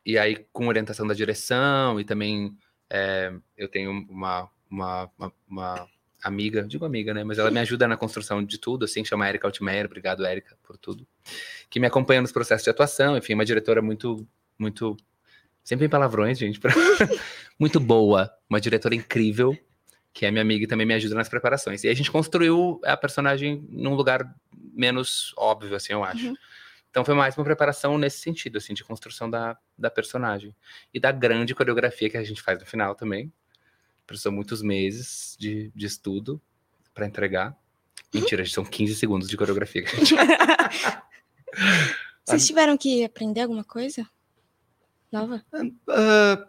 [0.04, 2.56] e aí, com orientação da direção, e também
[2.90, 5.88] é, eu tenho uma, uma, uma, uma
[6.22, 7.24] amiga, digo amiga, né?
[7.24, 10.76] Mas ela me ajuda na construção de tudo, assim, chama Erika Altmaier, obrigado, Erika, por
[10.76, 11.06] tudo.
[11.70, 14.26] Que me acompanha nos processos de atuação, enfim, uma diretora muito,
[14.58, 14.96] muito.
[15.64, 16.58] Sempre em palavrões, gente.
[16.60, 16.74] pra-
[17.58, 19.56] muito boa, uma diretora incrível,
[20.12, 21.84] que é minha amiga e também me ajuda nas preparações.
[21.84, 26.28] E a gente construiu a personagem num lugar menos óbvio, assim, eu acho.
[26.28, 26.34] Uhum.
[26.90, 30.54] Então foi mais uma preparação nesse sentido, assim, de construção da, da personagem.
[30.92, 33.32] E da grande coreografia que a gente faz no final também.
[34.06, 36.40] Precisou muitos meses de, de estudo
[36.92, 37.56] para entregar.
[38.12, 40.14] Mentira, são 15 segundos de coreografia que a gente
[42.24, 44.06] Vocês tiveram que aprender alguma coisa?
[45.10, 45.42] Nova?
[45.88, 46.48] Ah,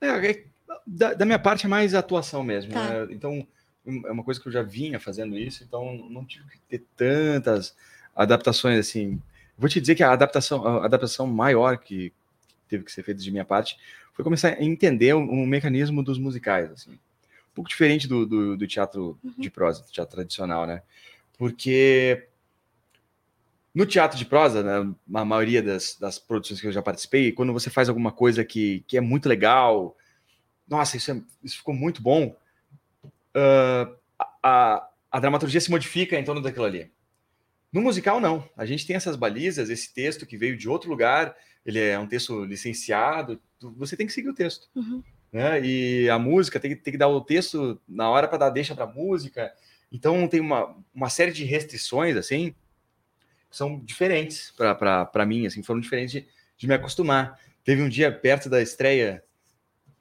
[0.00, 0.44] é, é,
[0.86, 2.72] da, da minha parte é mais atuação mesmo.
[2.72, 2.88] Tá.
[2.88, 3.08] né?
[3.10, 3.46] Então,
[3.86, 7.74] é uma coisa que eu já vinha fazendo isso, então não tive que ter tantas
[8.14, 9.20] adaptações assim.
[9.56, 12.12] Vou te dizer que a adaptação, a adaptação maior que
[12.68, 13.78] teve que ser feita de minha parte
[14.12, 16.92] foi começar a entender o, o mecanismo dos musicais, assim.
[16.92, 20.82] Um pouco diferente do, do, do teatro de prosa, do teatro tradicional, né?
[21.36, 22.28] Porque
[23.74, 27.52] no teatro de prosa, né, a maioria das, das produções que eu já participei, quando
[27.52, 29.96] você faz alguma coisa que, que é muito legal,
[30.70, 32.34] nossa, isso, é- isso ficou muito bom,
[33.34, 33.92] ah,
[34.42, 36.90] a, a dramaturgia se modifica em torno daquilo ali.
[37.72, 38.48] No musical, não.
[38.56, 42.06] A gente tem essas balizas, esse texto que veio de outro lugar, ele é um
[42.06, 43.40] texto licenciado,
[43.76, 44.68] você tem que seguir o texto.
[45.32, 45.60] Né?
[45.64, 48.74] E a música tem que, tem que dar o texto na hora para dar deixa
[48.74, 49.52] para música.
[49.92, 52.54] Então tem uma, uma série de restrições assim
[53.48, 57.38] que são diferentes para mim, assim, foram diferentes de, de me acostumar.
[57.64, 59.22] Teve um dia perto da estreia,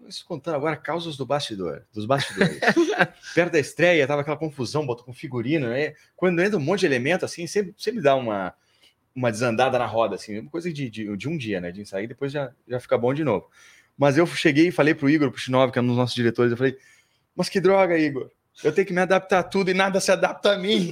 [0.07, 2.59] isso contando agora causas do bastidor, dos bastidores.
[3.35, 5.93] perto da estreia, tava aquela confusão, botou com figurino, né?
[6.15, 8.53] Quando entra um monte de elemento assim, sempre, sempre dá uma
[9.15, 11.71] uma desandada na roda, assim, uma coisa de, de, de um dia, né?
[11.71, 13.49] De sair, depois já, já fica bom de novo.
[13.97, 16.51] Mas eu cheguei e falei pro Igor, pro Chinov, que é um dos nossos diretores,
[16.51, 16.77] eu falei,
[17.35, 18.31] mas que droga, Igor.
[18.63, 20.91] Eu tenho que me adaptar a tudo e nada se adapta a mim.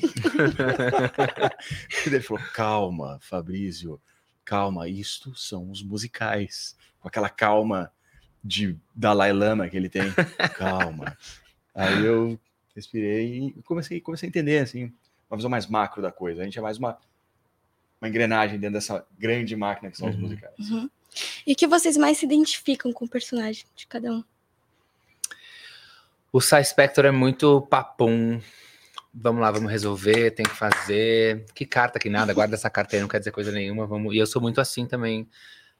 [2.05, 3.99] E ele falou: calma, Fabrício,
[4.45, 6.78] calma, isto são os musicais.
[6.99, 7.91] Com aquela calma
[8.48, 10.12] de Dalai Lama que ele tem.
[10.56, 11.18] Calma.
[11.76, 12.39] Aí eu
[12.76, 14.91] respirei e comecei, comecei a entender, assim,
[15.30, 16.41] uma visão mais macro da coisa.
[16.41, 16.98] A gente é mais uma,
[18.02, 20.58] uma engrenagem dentro dessa grande máquina que são os musicais.
[20.58, 20.89] Uhum.
[21.45, 24.24] E que vocês mais se identificam com o personagem de cada um?
[26.32, 28.39] O Sai Spector é muito papum.
[29.14, 31.45] Vamos lá, vamos resolver, tem que fazer.
[31.56, 33.88] Que carta que nada, guarda essa carta aí, não quer dizer coisa nenhuma.
[33.88, 34.14] Vamos...
[34.14, 35.28] E eu sou muito assim também,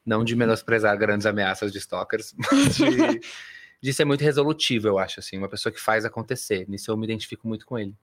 [0.08, 3.20] não de menosprezar grandes ameaças de stalkers, mas de,
[3.82, 6.68] de ser muito resolutivo, eu acho, assim, uma pessoa que faz acontecer.
[6.70, 7.94] Nisso eu me identifico muito com ele.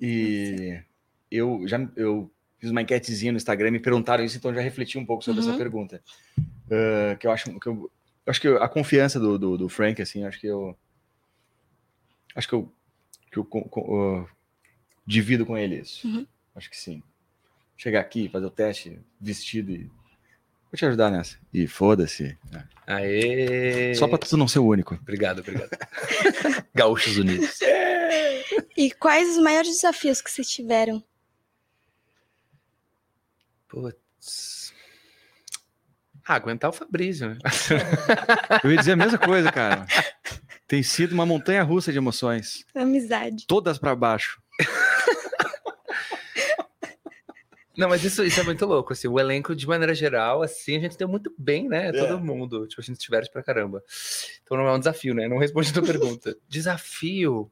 [0.00, 0.80] E
[1.30, 4.98] eu já eu fiz uma enquetezinha no Instagram, me perguntaram isso, então eu já refleti
[4.98, 5.48] um pouco sobre Uhum.
[5.48, 6.02] essa pergunta.
[6.70, 7.74] Ah, que eu acho que eu,
[8.26, 10.76] eu acho que a confiança do, do, do Frank, assim, acho que eu
[12.34, 12.72] acho que eu,
[13.30, 14.34] que eu co- ah,
[15.06, 16.06] divido com ele isso.
[16.08, 16.26] Uhum.
[16.54, 17.02] Acho que sim.
[17.76, 19.90] Chegar aqui, fazer o teste, vestido e
[20.74, 21.36] vou te ajudar nessa.
[21.52, 22.36] E foda-se.
[22.86, 23.94] Aê!
[23.94, 24.94] Só pra tu não ser o único.
[24.94, 25.70] Obrigado, obrigado.
[26.74, 27.60] Gaúchos Unidos.
[28.76, 31.02] E quais os maiores desafios que vocês tiveram?
[33.68, 34.74] Putz.
[36.26, 37.38] Ah, aguentar o Fabrício, né?
[38.64, 39.86] Eu ia dizer a mesma coisa, cara.
[40.66, 42.64] Tem sido uma montanha russa de emoções.
[42.74, 43.46] Amizade.
[43.46, 44.42] Todas pra baixo.
[47.76, 50.80] Não, mas isso, isso é muito louco, assim, o elenco, de maneira geral, assim, a
[50.80, 51.88] gente deu muito bem, né?
[51.88, 51.92] É.
[51.92, 53.82] Todo mundo, tipo, a gente se diverte pra caramba.
[54.42, 55.26] Então não é um desafio, né?
[55.26, 56.36] Não responde a tua pergunta.
[56.48, 57.50] Desafio...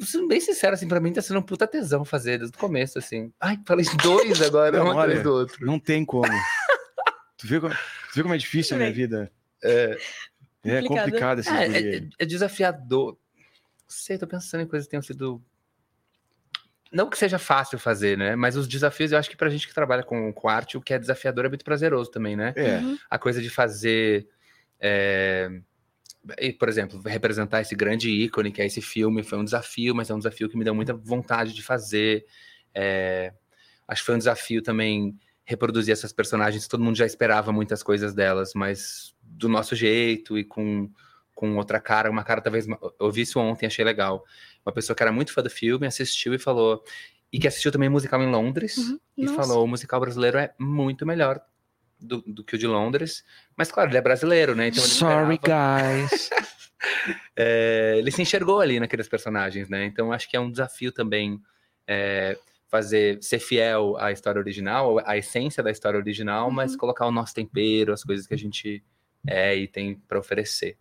[0.00, 2.98] Sendo bem sincero, assim, pra mim tá sendo um puta tesão fazer desde o começo,
[2.98, 3.30] assim.
[3.38, 5.66] Ai, falei dois agora, Não, um atrás olha, do outro.
[5.66, 6.32] Não tem como.
[7.36, 9.30] tu, vê como, tu vê como é difícil a minha vida?
[9.62, 9.98] É,
[10.64, 12.10] É complicado esse É, guri é, aí.
[12.18, 13.12] é desafiador.
[13.12, 15.42] Não sei, tô pensando em coisas que tenham sido.
[16.92, 18.36] Não que seja fácil fazer, né?
[18.36, 20.92] Mas os desafios, eu acho que pra gente que trabalha com, com arte, o que
[20.92, 22.52] é desafiador é muito prazeroso também, né?
[22.54, 22.78] É.
[22.78, 22.98] Uhum.
[23.08, 24.28] A coisa de fazer.
[24.78, 25.48] é,
[26.38, 30.10] e, por exemplo, representar esse grande ícone que é esse filme foi um desafio, mas
[30.10, 32.24] é um desafio que me deu muita vontade de fazer.
[32.74, 33.32] É,
[33.88, 36.68] acho que foi um desafio também reproduzir essas personagens.
[36.68, 40.90] Todo mundo já esperava muitas coisas delas, mas do nosso jeito e com,
[41.34, 42.66] com outra cara, uma cara talvez.
[43.00, 44.24] Eu vi isso ontem, achei legal.
[44.64, 46.82] Uma pessoa que era muito fã do filme assistiu e falou.
[47.32, 48.76] E que assistiu também musical em Londres
[49.16, 49.34] e Nossa.
[49.34, 51.40] falou: o musical brasileiro é muito melhor
[51.98, 53.24] do, do que o de Londres.
[53.56, 54.68] Mas, claro, ele é brasileiro, né?
[54.68, 56.30] Então Sorry, esperava- guys.
[57.36, 59.84] é, ele se enxergou ali naqueles personagens, né?
[59.84, 61.40] Então acho que é um desafio também
[61.86, 62.36] é,
[62.68, 67.34] fazer, ser fiel à história original, à essência da história original, mas colocar o nosso
[67.34, 68.82] tempero, as coisas que a gente
[69.26, 70.76] é e tem para oferecer.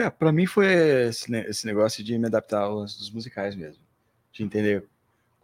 [0.00, 0.66] É, pra mim foi
[1.08, 3.82] esse, esse negócio de me adaptar aos dos musicais mesmo.
[4.32, 4.84] De entender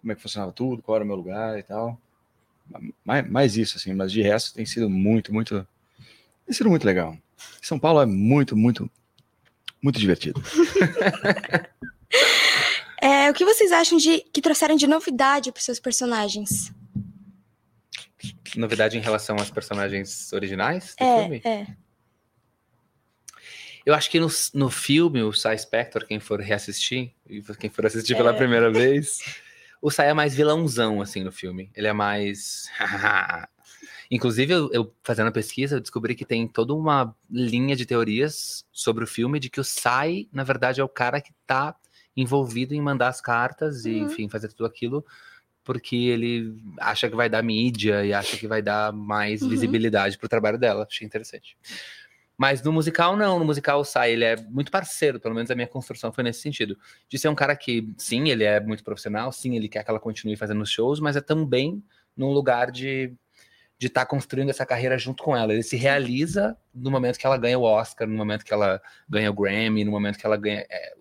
[0.00, 2.00] como é que funcionava tudo, qual era o meu lugar e tal.
[3.04, 5.66] Mais, mais isso, assim, mas de resto tem sido muito, muito.
[6.46, 7.16] Tem sido muito legal.
[7.60, 8.90] São Paulo é muito, muito,
[9.82, 10.40] muito divertido.
[13.04, 16.72] É, o que vocês acham de que trouxeram de novidade para seus personagens?
[18.54, 21.40] Novidade em relação aos personagens originais do É, filme?
[21.44, 21.66] é.
[23.84, 27.84] Eu acho que no, no filme, o Sai Spector, quem for reassistir, e quem for
[27.86, 28.34] assistir pela É.
[28.34, 29.18] primeira vez,
[29.80, 31.70] o Sai é mais vilãozão, assim, no filme.
[31.74, 32.68] Ele é mais.
[34.10, 38.64] Inclusive, eu, eu fazendo a pesquisa, eu descobri que tem toda uma linha de teorias
[38.70, 41.74] sobre o filme de que o Sai, na verdade, é o cara que tá
[42.16, 44.04] envolvido em mandar as cartas e, Uhum.
[44.04, 45.04] enfim, fazer tudo aquilo
[45.64, 49.48] porque ele acha que vai dar mídia e acha que vai dar mais Uhum.
[49.48, 50.84] visibilidade pro trabalho dela.
[50.90, 51.56] Achei interessante.
[52.42, 53.38] Mas no musical, não.
[53.38, 56.40] No musical, o Sai, ele é muito parceiro, pelo menos a minha construção foi nesse
[56.40, 56.76] sentido.
[57.08, 60.00] De ser um cara que, sim, ele é muito profissional, sim, ele quer que ela
[60.00, 61.80] continue fazendo shows, mas é também
[62.16, 63.14] num lugar de
[63.78, 65.52] de estar construindo essa carreira junto com ela.
[65.52, 69.30] Ele se realiza no momento que ela ganha o Oscar, no momento que ela ganha
[69.30, 70.66] o Grammy, no momento que ela ganha.
[70.68, 70.94] é,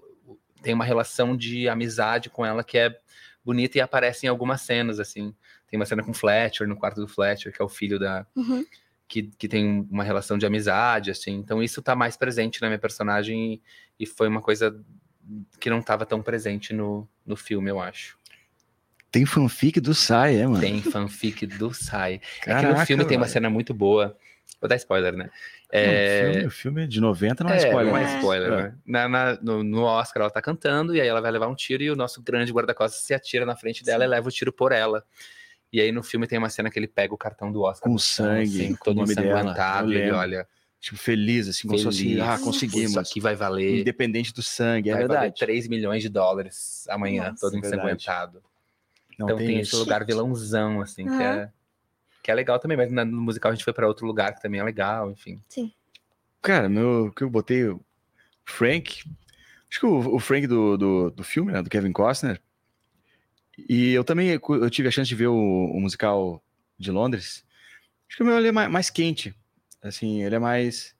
[0.62, 2.96] tem uma relação de amizade com ela que é
[3.44, 5.34] bonita e aparece em algumas cenas, assim.
[5.68, 8.64] Tem uma cena com Fletcher, no quarto do Fletcher, que é o filho da, Uhum.
[9.12, 11.34] Que, que tem uma relação de amizade, assim.
[11.34, 13.62] Então isso tá mais presente na minha personagem e,
[14.00, 14.74] e foi uma coisa
[15.60, 18.18] que não tava tão presente no, no filme, eu acho.
[19.12, 20.62] Tem fanfic do Sai, é, mano?
[20.62, 22.14] Tem fanfic do Sai.
[22.14, 24.18] é que Caraca, no filme tem uma cena muito boa.
[24.62, 25.30] Vou dar spoiler, né?
[25.70, 27.92] É, o, filme, o filme de 90 não é, é, spoiler.
[27.94, 28.16] não é né?
[28.16, 28.56] spoiler, É.
[28.64, 28.76] né?
[28.86, 31.84] Na, na- no, no Oscar ela tá cantando e aí ela vai levar um tiro
[31.84, 34.72] e o nosso grande guarda-costas se atira na frente dela e leva o tiro por
[34.72, 35.04] ela.
[35.72, 37.98] E aí no filme tem uma cena que ele pega o cartão do Oscar Com
[37.98, 40.48] sangue, assim, todo ensanguentado, e ele olha.
[40.80, 42.92] Tipo, feliz, assim, como se fosse, ah, conseguimos.
[42.92, 43.82] Isso aqui vai valer.
[43.82, 45.40] Independente do sangue, é vai valer verdade.
[45.40, 48.42] 3 milhões de dólares amanhã, Nossa, todo é ensanguentado.
[49.18, 51.24] Não, então tem tem, esse lugar vilãozão, assim, que, Aham.
[51.24, 51.52] é,
[52.24, 52.76] que é legal também.
[52.76, 55.40] Mas no musical a gente foi pra outro lugar que também é legal, enfim.
[55.48, 55.72] Sim.
[56.42, 57.80] Cara, meu, o que eu botei, o
[58.44, 59.04] Frank,
[59.70, 62.42] acho que o, o Frank do, do, do filme, né, do Kevin Costner,
[63.58, 66.44] e eu também eu tive a chance de ver o, o musical
[66.78, 67.46] de Londres,
[68.08, 69.36] acho que o meu ele é mais, mais quente,
[69.82, 70.96] assim, ele é mais,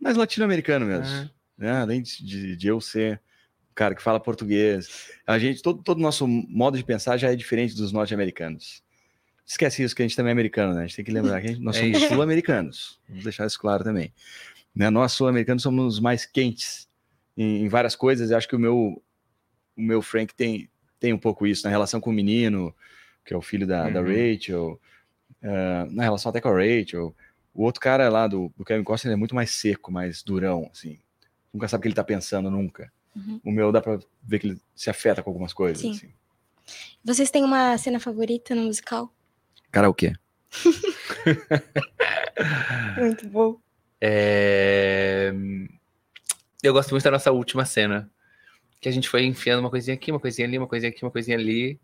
[0.00, 1.30] mais latino-americano mesmo, Aham.
[1.58, 3.20] né, além de, de, de eu ser
[3.70, 7.30] um cara que fala português, a gente, todo todo o nosso modo de pensar já
[7.32, 8.82] é diferente dos norte-americanos.
[9.46, 10.84] Esquece isso, que a gente também é americano, né?
[10.84, 12.08] A gente tem que lembrar que a gente- nós É somos isso.
[12.08, 12.98] sul-americanos.
[13.06, 14.10] Vamos deixar isso claro também.
[14.74, 14.88] Né?
[14.88, 16.88] Nós, sul-americanos, somos mais quentes
[17.36, 18.30] em, em várias coisas.
[18.30, 19.02] Eu acho que o meu,
[19.76, 20.70] o meu Frank tem,
[21.04, 22.74] tem um pouco isso na relação com o menino,
[23.26, 24.06] que é o filho da, da Uhum.
[24.06, 24.80] Rachel,
[25.42, 27.14] ah, na relação até com a Rachel.
[27.52, 30.98] O outro cara lá do, do Kevin Costner é muito mais seco, mais durão, assim.
[31.52, 32.90] Nunca sabe o que ele tá pensando, nunca.
[33.14, 33.38] Uhum.
[33.44, 35.90] O meu dá pra ver que ele se afeta com algumas coisas, Sim.
[35.90, 36.10] assim.
[37.04, 39.14] Vocês têm uma cena favorita no musical?
[39.70, 40.14] Karaokê.
[42.98, 43.60] Muito bom.
[44.00, 45.34] É,
[46.62, 48.10] Eu gosto muito da nossa última cena.
[48.84, 51.10] Que a gente foi enfiando uma coisinha aqui, uma coisinha ali, uma coisinha aqui, uma
[51.10, 51.80] coisinha ali.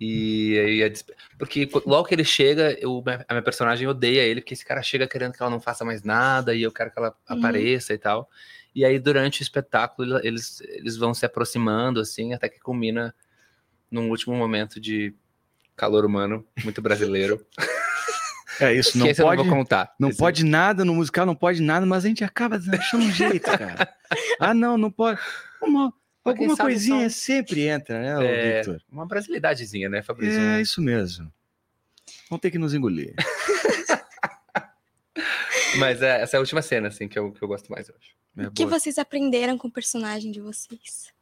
[0.00, 0.92] E aí
[1.38, 5.06] Porque logo que ele chega, eu- a minha personagem odeia ele, porque esse cara chega
[5.06, 7.38] querendo que ela não faça mais nada, e eu quero que ela Uhum.
[7.38, 8.28] apareça e tal.
[8.74, 13.14] E aí, durante o espetáculo, eles, eles vão se aproximando, assim, até que culmina
[13.88, 15.14] num último momento de
[15.76, 17.46] calor humano, muito brasileiro.
[18.58, 19.94] É isso, não esse eu não pode, vou contar.
[19.96, 23.12] Não Esse- pode nada no musical, não pode nada, mas a gente acaba achando um
[23.12, 23.94] jeito, cara.
[24.40, 25.20] ah, não, não pode.
[25.62, 25.92] Uma,
[26.24, 28.80] Alguma sabe coisinha só- sempre entra, né, É, Victor?
[28.90, 30.40] uma brasilidadezinha, né, Fabrício?
[30.40, 31.32] É isso mesmo.
[32.30, 33.14] Vão ter que nos engolir.
[35.78, 37.94] Mas é, essa é a última cena, assim, que eu, que eu gosto mais, eu
[37.98, 38.10] acho.
[38.36, 38.78] É O que boa.
[38.78, 41.12] vocês aprenderam com o personagem de vocês?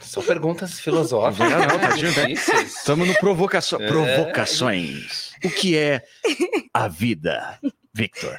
[0.00, 1.50] São perguntas filosóficas.
[1.50, 1.94] Não, não, né?
[1.96, 2.76] difíceis.
[2.78, 3.80] Estamos no provocação.
[3.80, 3.86] É.
[3.88, 5.32] provocações.
[5.44, 6.06] O que é
[6.72, 7.58] a vida,
[7.92, 8.38] Victor?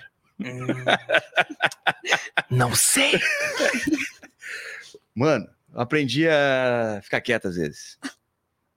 [2.49, 3.19] Não sei.
[5.13, 7.97] Mano, aprendi a ficar quieto às vezes.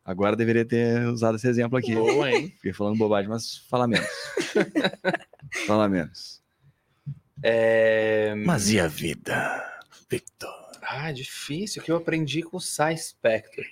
[0.04, 1.94] Agora deveria ter usado esse exemplo aqui.
[1.94, 2.48] Boa, hein?
[2.56, 4.08] Fiquei falando bobagem, mas fala menos.
[5.66, 6.42] fala menos.
[7.42, 8.34] É...
[8.34, 9.62] Mas e a vida,
[10.10, 10.50] Victor?
[10.82, 11.80] Ah, difícil.
[11.80, 13.64] O que eu aprendi com o Sai Spector?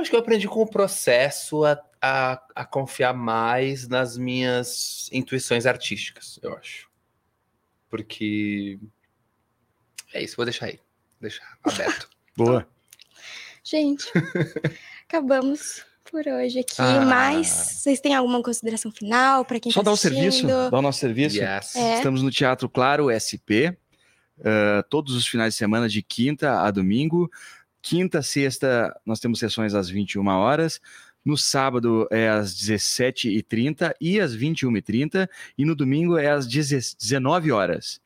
[0.00, 5.10] Eu acho que eu aprendi com o processo a, a, a confiar mais nas minhas
[5.12, 6.88] intuições artísticas, eu acho.
[7.90, 8.78] Porque.
[10.14, 10.80] É isso, vou deixar aí.
[11.20, 12.08] Deixar aberto.
[12.34, 12.66] Boa.
[13.62, 14.10] Gente,
[15.06, 16.76] acabamos por hoje aqui.
[16.78, 17.04] Ah.
[17.04, 20.82] Mas vocês têm alguma consideração final para quem Só tá dar o serviço, dar o
[20.82, 21.36] nosso serviço.
[21.36, 21.76] Yes.
[21.76, 21.96] É.
[21.96, 23.76] Estamos no Teatro Claro SP,
[24.42, 27.30] eh, todos os finais de semana, de quinta a domingo.
[27.82, 30.80] Quinta, sexta, nós temos sessões às 21 horas.
[31.24, 35.28] No sábado é às 17h30 e às 21h30.
[35.56, 38.00] E no domingo é às 10 19 horas.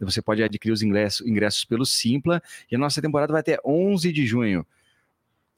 [0.00, 2.42] Você pode adquirir os ingressos, ingressos pelo Simpla.
[2.70, 4.66] E a nossa temporada vai até 11 de junho.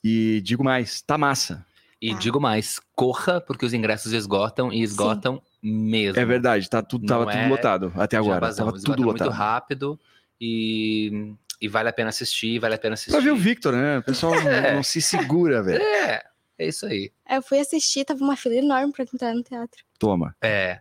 [0.04, 1.64] E digo mais, tá massa.
[2.00, 6.20] E digo mais, corra, porque os ingressos esgotam e esgotam mesmo.
[6.20, 8.34] É verdade, tá tudo, tava Não tudo é lotado até agora.
[8.34, 9.30] jabazão, Tava tudo muito lotado.
[9.30, 9.98] rápido
[10.40, 13.12] e, e vale a pena assistir, vale a pena assistir.
[13.12, 13.98] Pra ver o Victor, né?
[13.98, 14.74] O pessoal não- É.
[14.74, 15.82] não se segura, velho.
[15.82, 16.22] É,
[16.58, 17.10] é isso aí.
[17.28, 19.84] Eu fui assistir, tava uma fila enorme pra entrar no teatro.
[19.98, 20.34] Toma.
[20.42, 20.80] É.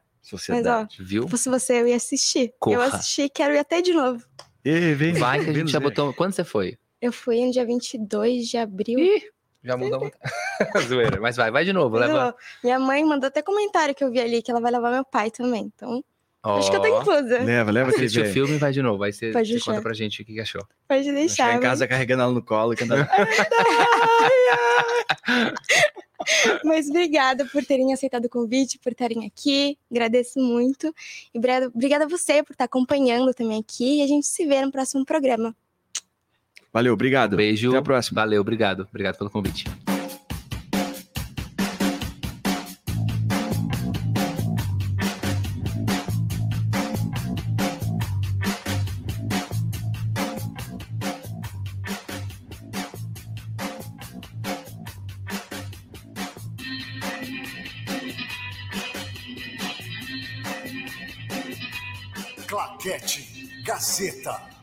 [0.49, 1.23] Mas, ó, Viu?
[1.23, 2.45] se fosse você, eu ia assistir.
[2.47, 2.85] Eu Corra.
[2.85, 4.25] assisti, quero ir até de novo.
[4.63, 6.11] vem, Vai que a gente já botou.
[6.15, 6.79] Quando você foi?
[6.99, 8.97] Eu fui no dia 22 de abril.
[9.63, 10.17] Já mudou muito.
[10.87, 11.97] Zoeira, mas vai, vai de novo.
[11.97, 12.35] Leva.
[12.63, 15.29] Minha mãe mandou até comentário que eu vi ali, que ela vai levar meu pai
[15.29, 15.71] também.
[15.75, 16.03] Então,
[16.53, 17.01] acho que eu tô Ó.
[17.01, 17.39] inclusa.
[17.43, 19.03] Leva, leva aquele Assiste o filme e vai de novo.
[19.03, 19.71] Aí você, Pode você deixar.
[19.71, 20.65] conta pra gente o que achou.
[20.87, 21.55] Pode Chegar deixar.
[21.55, 23.07] em casa carregando ela no colo e cantando.
[26.63, 29.77] Mas obrigada por terem aceitado o convite, por estarem aqui.
[29.91, 30.93] Agradeço muito.
[31.33, 33.99] E obrigada, obrigada a você por estar acompanhando também aqui.
[33.99, 35.55] E a gente se vê no próximo programa.
[36.73, 37.37] Valeu, obrigado.
[37.37, 37.69] Beijo.
[37.69, 38.21] Até a próxima.
[38.21, 38.87] Valeu, obrigado.
[38.89, 39.65] Obrigado pelo convite.
[63.95, 64.54] Gazeta.